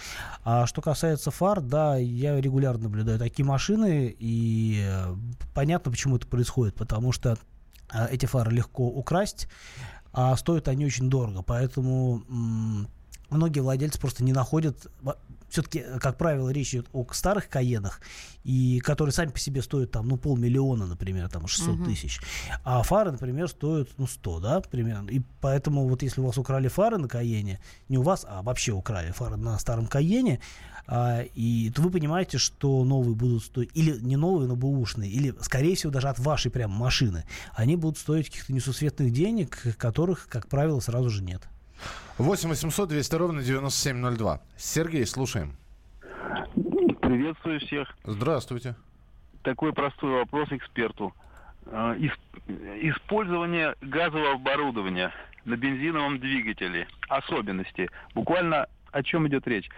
А 0.45 0.67
что 0.67 0.83
касается 0.83 1.31
фар, 1.31 1.61
да, 1.61 1.97
я 1.97 2.41
регулярно 2.41 2.85
наблюдаю 2.85 3.19
такие 3.19 3.47
машины, 3.47 4.15
и 4.19 4.87
понятно, 5.55 5.91
почему 5.91 6.17
это 6.17 6.27
происходит, 6.27 6.75
потому 6.75 7.13
что 7.13 7.39
а, 7.91 8.07
эти 8.07 8.27
фары 8.27 8.53
легко 8.53 8.87
украсть, 8.87 9.49
а 10.13 10.37
стоят 10.37 10.69
они 10.69 10.87
очень 10.87 11.11
дорого, 11.11 11.43
поэтому 11.43 12.23
многие 13.31 13.61
владельцы 13.61 14.01
просто 14.01 14.25
не 14.25 14.33
находят. 14.33 14.87
Все-таки, 15.49 15.83
как 15.99 16.19
правило, 16.19 16.51
речь 16.51 16.75
идет 16.75 16.89
о 16.93 17.07
старых 17.11 17.49
Каенах, 17.49 18.03
и 18.45 18.81
которые 18.81 19.15
сами 19.15 19.31
по 19.31 19.39
себе 19.39 19.63
стоят 19.63 19.91
там, 19.91 20.07
ну, 20.07 20.19
полмиллиона, 20.19 20.87
например, 20.87 21.31
там, 21.31 21.47
600 21.47 21.77
Мгм. 21.77 21.85
тысяч. 21.87 22.21
А 22.65 22.83
фары, 22.83 23.13
например, 23.13 23.49
стоят, 23.49 23.89
ну, 23.97 24.07
100, 24.07 24.41
да, 24.41 24.61
примерно. 24.61 25.09
И 25.09 25.23
поэтому 25.41 25.89
вот 25.89 26.03
если 26.03 26.21
у 26.21 26.27
вас 26.27 26.37
украли 26.37 26.69
фары 26.69 26.99
на 26.99 27.09
Каене, 27.09 27.61
не 27.89 27.97
у 27.97 28.03
вас, 28.03 28.27
а 28.29 28.43
вообще 28.43 28.73
украли 28.73 29.11
фары 29.11 29.37
на 29.37 29.59
старом 29.59 29.87
Каене, 29.87 30.39
и 31.35 31.71
то 31.75 31.83
вы 31.83 31.91
понимаете, 31.91 32.39
что 32.39 32.83
новые 32.85 33.15
будут 33.15 33.43
стоить, 33.45 33.71
или 33.75 33.99
не 34.01 34.17
новые, 34.17 34.49
но 34.49 34.57
бэушные, 34.57 35.11
или, 35.11 35.35
скорее 35.41 35.75
всего, 35.77 35.93
даже 35.93 36.09
от 36.09 36.19
вашей 36.19 36.51
прям 36.51 36.71
машины, 36.71 37.25
они 37.55 37.77
будут 37.77 37.99
стоить 37.99 38.29
каких-то 38.31 38.53
несусветных 38.53 39.13
денег, 39.13 39.77
которых, 39.77 40.29
как 40.29 40.49
правило, 40.49 40.81
сразу 40.81 41.11
же 41.11 41.23
нет. 41.23 41.43
8 42.17 42.49
800 42.49 42.89
200 42.89 43.15
ровно 43.17 43.43
9702. 43.43 44.41
Сергей, 44.57 45.07
слушаем. 45.07 45.57
Приветствую 47.01 47.61
всех. 47.61 47.97
Здравствуйте. 48.05 48.75
Такой 49.43 49.73
простой 49.73 50.11
вопрос 50.11 50.49
эксперту. 50.51 51.15
Ис- 51.67 52.19
Использование 52.83 53.75
газового 53.83 54.33
оборудования 54.33 55.13
на 55.45 55.57
бензиновом 55.57 56.19
двигателе. 56.19 56.89
Особенности. 57.09 57.89
Буквально 58.15 58.67
о 58.91 59.03
чем 59.03 59.29
идет 59.29 59.47
речь? 59.47 59.69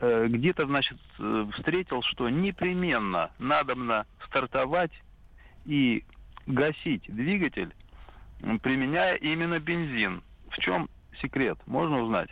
Э, 0.00 0.26
Где-то, 0.28 0.66
значит, 0.66 0.98
э, 1.18 1.46
встретил, 1.56 2.02
что 2.02 2.28
непременно 2.28 3.30
надобно 3.38 4.06
стартовать 4.26 4.92
и 5.64 6.04
гасить 6.46 7.04
двигатель, 7.08 7.74
применяя 8.62 9.16
именно 9.16 9.58
бензин. 9.58 10.22
В 10.50 10.58
чем 10.58 10.88
секрет? 11.20 11.58
Можно 11.66 12.02
узнать? 12.02 12.28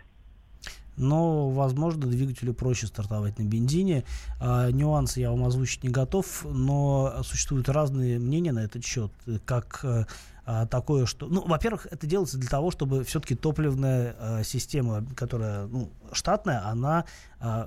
Но, 0.96 1.50
возможно, 1.50 2.07
двигателю 2.07 2.55
проще 2.55 2.87
стартовать 2.87 3.38
на 3.38 3.42
бензине. 3.44 4.05
А, 4.40 4.70
нюансы 4.70 5.20
я 5.20 5.31
вам 5.31 5.44
озвучить 5.44 5.83
не 5.83 5.90
готов, 5.90 6.44
но 6.44 7.22
существуют 7.24 7.68
разные 7.68 8.18
мнения 8.18 8.53
на 8.53 8.61
этот 8.61 8.85
счет. 8.85 9.11
Как 9.44 9.81
э, 9.83 10.05
а, 10.46 10.66
такое, 10.66 11.07
что... 11.07 11.26
Ну, 11.26 11.46
во-первых, 11.46 11.87
это 11.90 12.07
делается 12.07 12.38
для 12.38 12.48
того, 12.48 12.70
чтобы 12.70 13.04
все-таки 13.04 13.35
топливная 13.35 14.16
э, 14.18 14.44
система, 14.44 15.04
которая 15.16 15.66
ну, 15.66 15.90
штатная, 16.12 16.66
она 16.66 17.04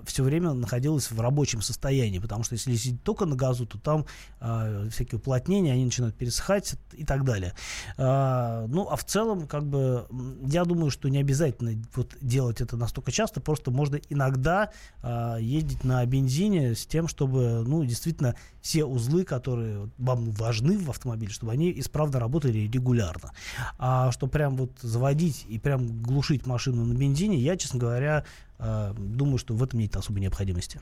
все 0.05 0.23
время 0.23 0.53
находилась 0.53 1.11
в 1.11 1.21
рабочем 1.21 1.61
состоянии. 1.61 2.19
Потому 2.19 2.43
что 2.43 2.55
если 2.55 2.75
сидеть 2.75 3.03
только 3.03 3.25
на 3.25 3.35
газу, 3.35 3.65
то 3.67 3.77
там 3.77 4.05
а, 4.39 4.87
всякие 4.89 5.19
уплотнения, 5.19 5.73
они 5.73 5.85
начинают 5.85 6.15
пересыхать 6.15 6.75
и 6.93 7.05
так 7.05 7.23
далее. 7.23 7.53
А, 7.97 8.65
ну, 8.67 8.87
а 8.89 8.95
в 8.95 9.03
целом, 9.03 9.47
как 9.47 9.65
бы, 9.65 10.07
я 10.45 10.65
думаю, 10.65 10.89
что 10.89 11.09
не 11.09 11.19
обязательно 11.19 11.79
вот 11.95 12.15
делать 12.21 12.61
это 12.61 12.75
настолько 12.75 13.11
часто, 13.11 13.39
просто 13.39 13.71
можно 13.71 13.99
иногда 14.09 14.71
а, 15.03 15.37
ездить 15.37 15.83
на 15.83 16.03
бензине 16.05 16.75
с 16.75 16.85
тем, 16.85 17.07
чтобы, 17.07 17.63
ну, 17.65 17.83
действительно, 17.83 18.35
все 18.61 18.83
узлы, 18.85 19.23
которые 19.23 19.89
вам 19.97 20.31
важны 20.31 20.77
в 20.77 20.89
автомобиле, 20.89 21.31
чтобы 21.31 21.51
они 21.51 21.71
исправно 21.79 22.19
работали 22.19 22.66
регулярно. 22.67 23.31
А 23.77 24.11
что 24.11 24.27
прям 24.27 24.55
вот 24.55 24.71
заводить 24.81 25.45
и 25.49 25.59
прям 25.59 26.01
глушить 26.01 26.45
машину 26.45 26.85
на 26.85 26.93
бензине, 26.93 27.37
я, 27.37 27.57
честно 27.57 27.79
говоря, 27.79 28.25
а, 28.59 28.93
думаю, 28.97 29.37
что 29.37 29.53
в 29.53 29.63
этом 29.63 29.79
нет 29.79 29.95
особой 29.95 30.19
необходимости. 30.19 30.81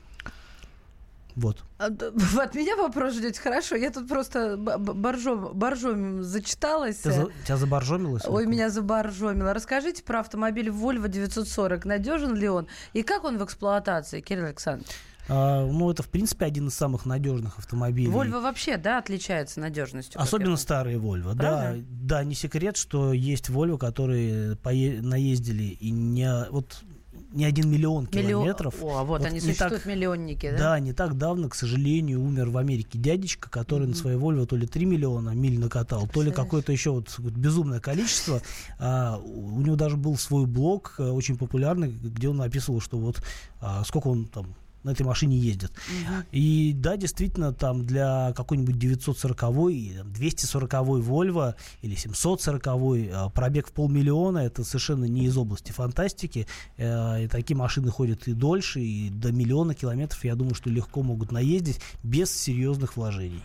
Вот. 1.36 1.62
А, 1.78 1.86
от 2.40 2.54
меня 2.54 2.76
вопрос 2.76 3.14
ждете? 3.14 3.40
Хорошо, 3.40 3.76
я 3.76 3.90
тут 3.90 4.08
просто 4.08 4.56
боржом, 4.56 5.52
боржом 5.52 6.22
зачиталась. 6.22 6.98
Тебя, 7.00 7.12
за- 7.12 7.30
тебя 7.44 7.56
заборжомилось? 7.58 8.22
Ой, 8.26 8.46
меня 8.46 8.70
заборжомило. 8.70 9.52
Расскажите 9.52 10.02
про 10.02 10.20
автомобиль 10.20 10.68
Volvo 10.70 11.08
940. 11.08 11.84
Надежен 11.84 12.34
ли 12.34 12.48
он? 12.48 12.66
И 12.94 13.02
как 13.02 13.24
он 13.24 13.36
в 13.36 13.44
эксплуатации, 13.44 14.22
Кирилл 14.22 14.46
Александрович? 14.46 14.90
А, 15.28 15.66
ну, 15.66 15.90
это, 15.90 16.02
в 16.02 16.08
принципе, 16.08 16.44
один 16.46 16.68
из 16.68 16.74
самых 16.74 17.04
надежных 17.06 17.58
автомобилей. 17.58 18.10
Volvo 18.10 18.40
вообще, 18.42 18.76
да, 18.76 18.98
отличается 18.98 19.60
надежностью? 19.60 20.20
Особенно 20.20 20.56
старые 20.56 20.98
Volvo. 20.98 21.34
Да, 21.34 21.74
да, 21.90 22.24
не 22.24 22.34
секрет, 22.34 22.76
что 22.76 23.12
есть 23.12 23.48
Volvo, 23.50 23.78
которые 23.78 24.54
пое- 24.56 25.00
наездили 25.02 25.64
и 25.64 25.90
не, 25.90 26.46
вот, 26.50 26.82
не 27.32 27.44
один 27.44 27.68
миллион 27.70 28.04
Миллион- 28.06 28.28
километров. 28.44 28.74
О, 28.82 29.02
вот, 29.04 29.24
они 29.24 29.34
не 29.34 29.40
существуют, 29.40 29.82
так- 29.82 29.86
миллионники, 29.86 30.50
да? 30.52 30.56
Да, 30.58 30.78
не 30.80 30.92
так 30.92 31.18
давно, 31.18 31.48
к 31.48 31.54
сожалению, 31.56 32.22
умер 32.22 32.50
в 32.50 32.56
Америке 32.56 32.98
дядечка, 32.98 33.50
который 33.50 33.88
на 33.88 33.94
своей 33.94 34.16
Volvo 34.16 34.46
то 34.46 34.56
ли 34.56 34.66
3 34.66 34.86
миллиона 34.86 35.30
миль 35.30 35.58
накатал, 35.58 36.06
то 36.06 36.22
ли 36.22 36.30
какое-то 36.30 36.70
еще 36.72 36.90
вот 36.92 37.12
вот 37.18 37.32
безумное 37.32 37.80
количество. 37.80 38.40
А, 38.78 39.18
у 39.18 39.56
у 39.56 39.60
него 39.62 39.74
даже 39.76 39.96
был 39.96 40.16
свой 40.16 40.46
блог, 40.46 40.94
э, 40.98 41.08
очень 41.10 41.36
популярный, 41.36 41.88
где 41.88 42.28
он 42.28 42.40
описывал, 42.40 42.80
что 42.80 42.96
вот 42.98 43.20
а, 43.60 43.82
сколько 43.84 44.06
он 44.08 44.26
там 44.26 44.54
на 44.86 44.90
этой 44.90 45.04
машине 45.04 45.36
ездит. 45.36 45.72
И 46.30 46.72
да, 46.74 46.96
действительно, 46.96 47.52
там 47.52 47.84
для 47.84 48.32
какой-нибудь 48.36 48.78
940 48.78 49.42
или 49.70 49.98
там, 49.98 50.12
240 50.12 50.72
Volvo 50.72 51.54
или 51.82 51.94
740 51.94 52.66
а, 52.66 53.28
пробег 53.30 53.66
в 53.68 53.72
полмиллиона, 53.72 54.38
это 54.38 54.64
совершенно 54.64 55.04
не 55.04 55.26
из 55.26 55.36
области 55.36 55.72
фантастики. 55.72 56.46
Э, 56.76 57.24
И 57.24 57.28
такие 57.28 57.56
машины 57.56 57.90
ходят 57.90 58.28
и 58.28 58.32
дольше, 58.32 58.80
и 58.80 59.10
до 59.10 59.32
миллиона 59.32 59.74
километров, 59.74 60.24
я 60.24 60.36
думаю, 60.36 60.54
что 60.54 60.70
легко 60.70 61.02
могут 61.02 61.32
наездить 61.32 61.80
без 62.02 62.30
серьезных 62.30 62.96
вложений. 62.96 63.42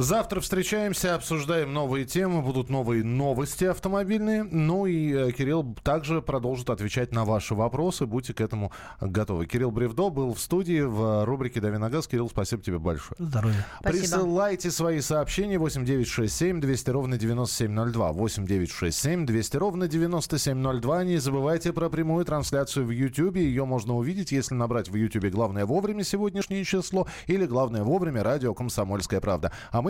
Завтра 0.00 0.40
встречаемся, 0.40 1.14
обсуждаем 1.14 1.74
новые 1.74 2.06
темы, 2.06 2.40
будут 2.40 2.70
новые 2.70 3.04
новости 3.04 3.64
автомобильные. 3.64 4.44
Ну 4.44 4.86
и 4.86 5.12
э, 5.12 5.30
Кирилл 5.32 5.76
также 5.84 6.22
продолжит 6.22 6.70
отвечать 6.70 7.12
на 7.12 7.26
ваши 7.26 7.54
вопросы. 7.54 8.06
Будьте 8.06 8.32
к 8.32 8.40
этому 8.40 8.72
готовы. 8.98 9.44
Кирилл 9.44 9.70
Бревдо 9.70 10.08
был 10.08 10.32
в 10.32 10.40
студии 10.40 10.80
в 10.80 11.26
рубрике 11.26 11.60
«Дави 11.60 11.76
на 11.76 11.90
газ». 11.90 12.08
Кирилл, 12.08 12.30
спасибо 12.30 12.62
тебе 12.62 12.78
большое. 12.78 13.14
Здоровья. 13.18 13.66
Спасибо. 13.80 14.00
Присылайте 14.00 14.70
свои 14.70 15.02
сообщения 15.02 15.58
8967 15.58 16.62
200 16.62 16.90
ровно 16.90 17.18
9702. 17.18 18.12
8967 18.12 19.26
200 19.26 19.56
ровно 19.58 19.86
9702. 19.86 21.04
Не 21.04 21.18
забывайте 21.18 21.74
про 21.74 21.90
прямую 21.90 22.24
трансляцию 22.24 22.86
в 22.86 22.90
YouTube. 22.90 23.36
Ее 23.36 23.66
можно 23.66 23.94
увидеть, 23.94 24.32
если 24.32 24.54
набрать 24.54 24.88
в 24.88 24.94
YouTube 24.94 25.26
«Главное 25.26 25.66
вовремя» 25.66 26.04
сегодняшнее 26.04 26.64
число 26.64 27.06
или 27.26 27.44
«Главное 27.44 27.82
вовремя» 27.82 28.22
радио 28.22 28.54
«Комсомольская 28.54 29.20
правда». 29.20 29.52
А 29.70 29.82
мы 29.82 29.89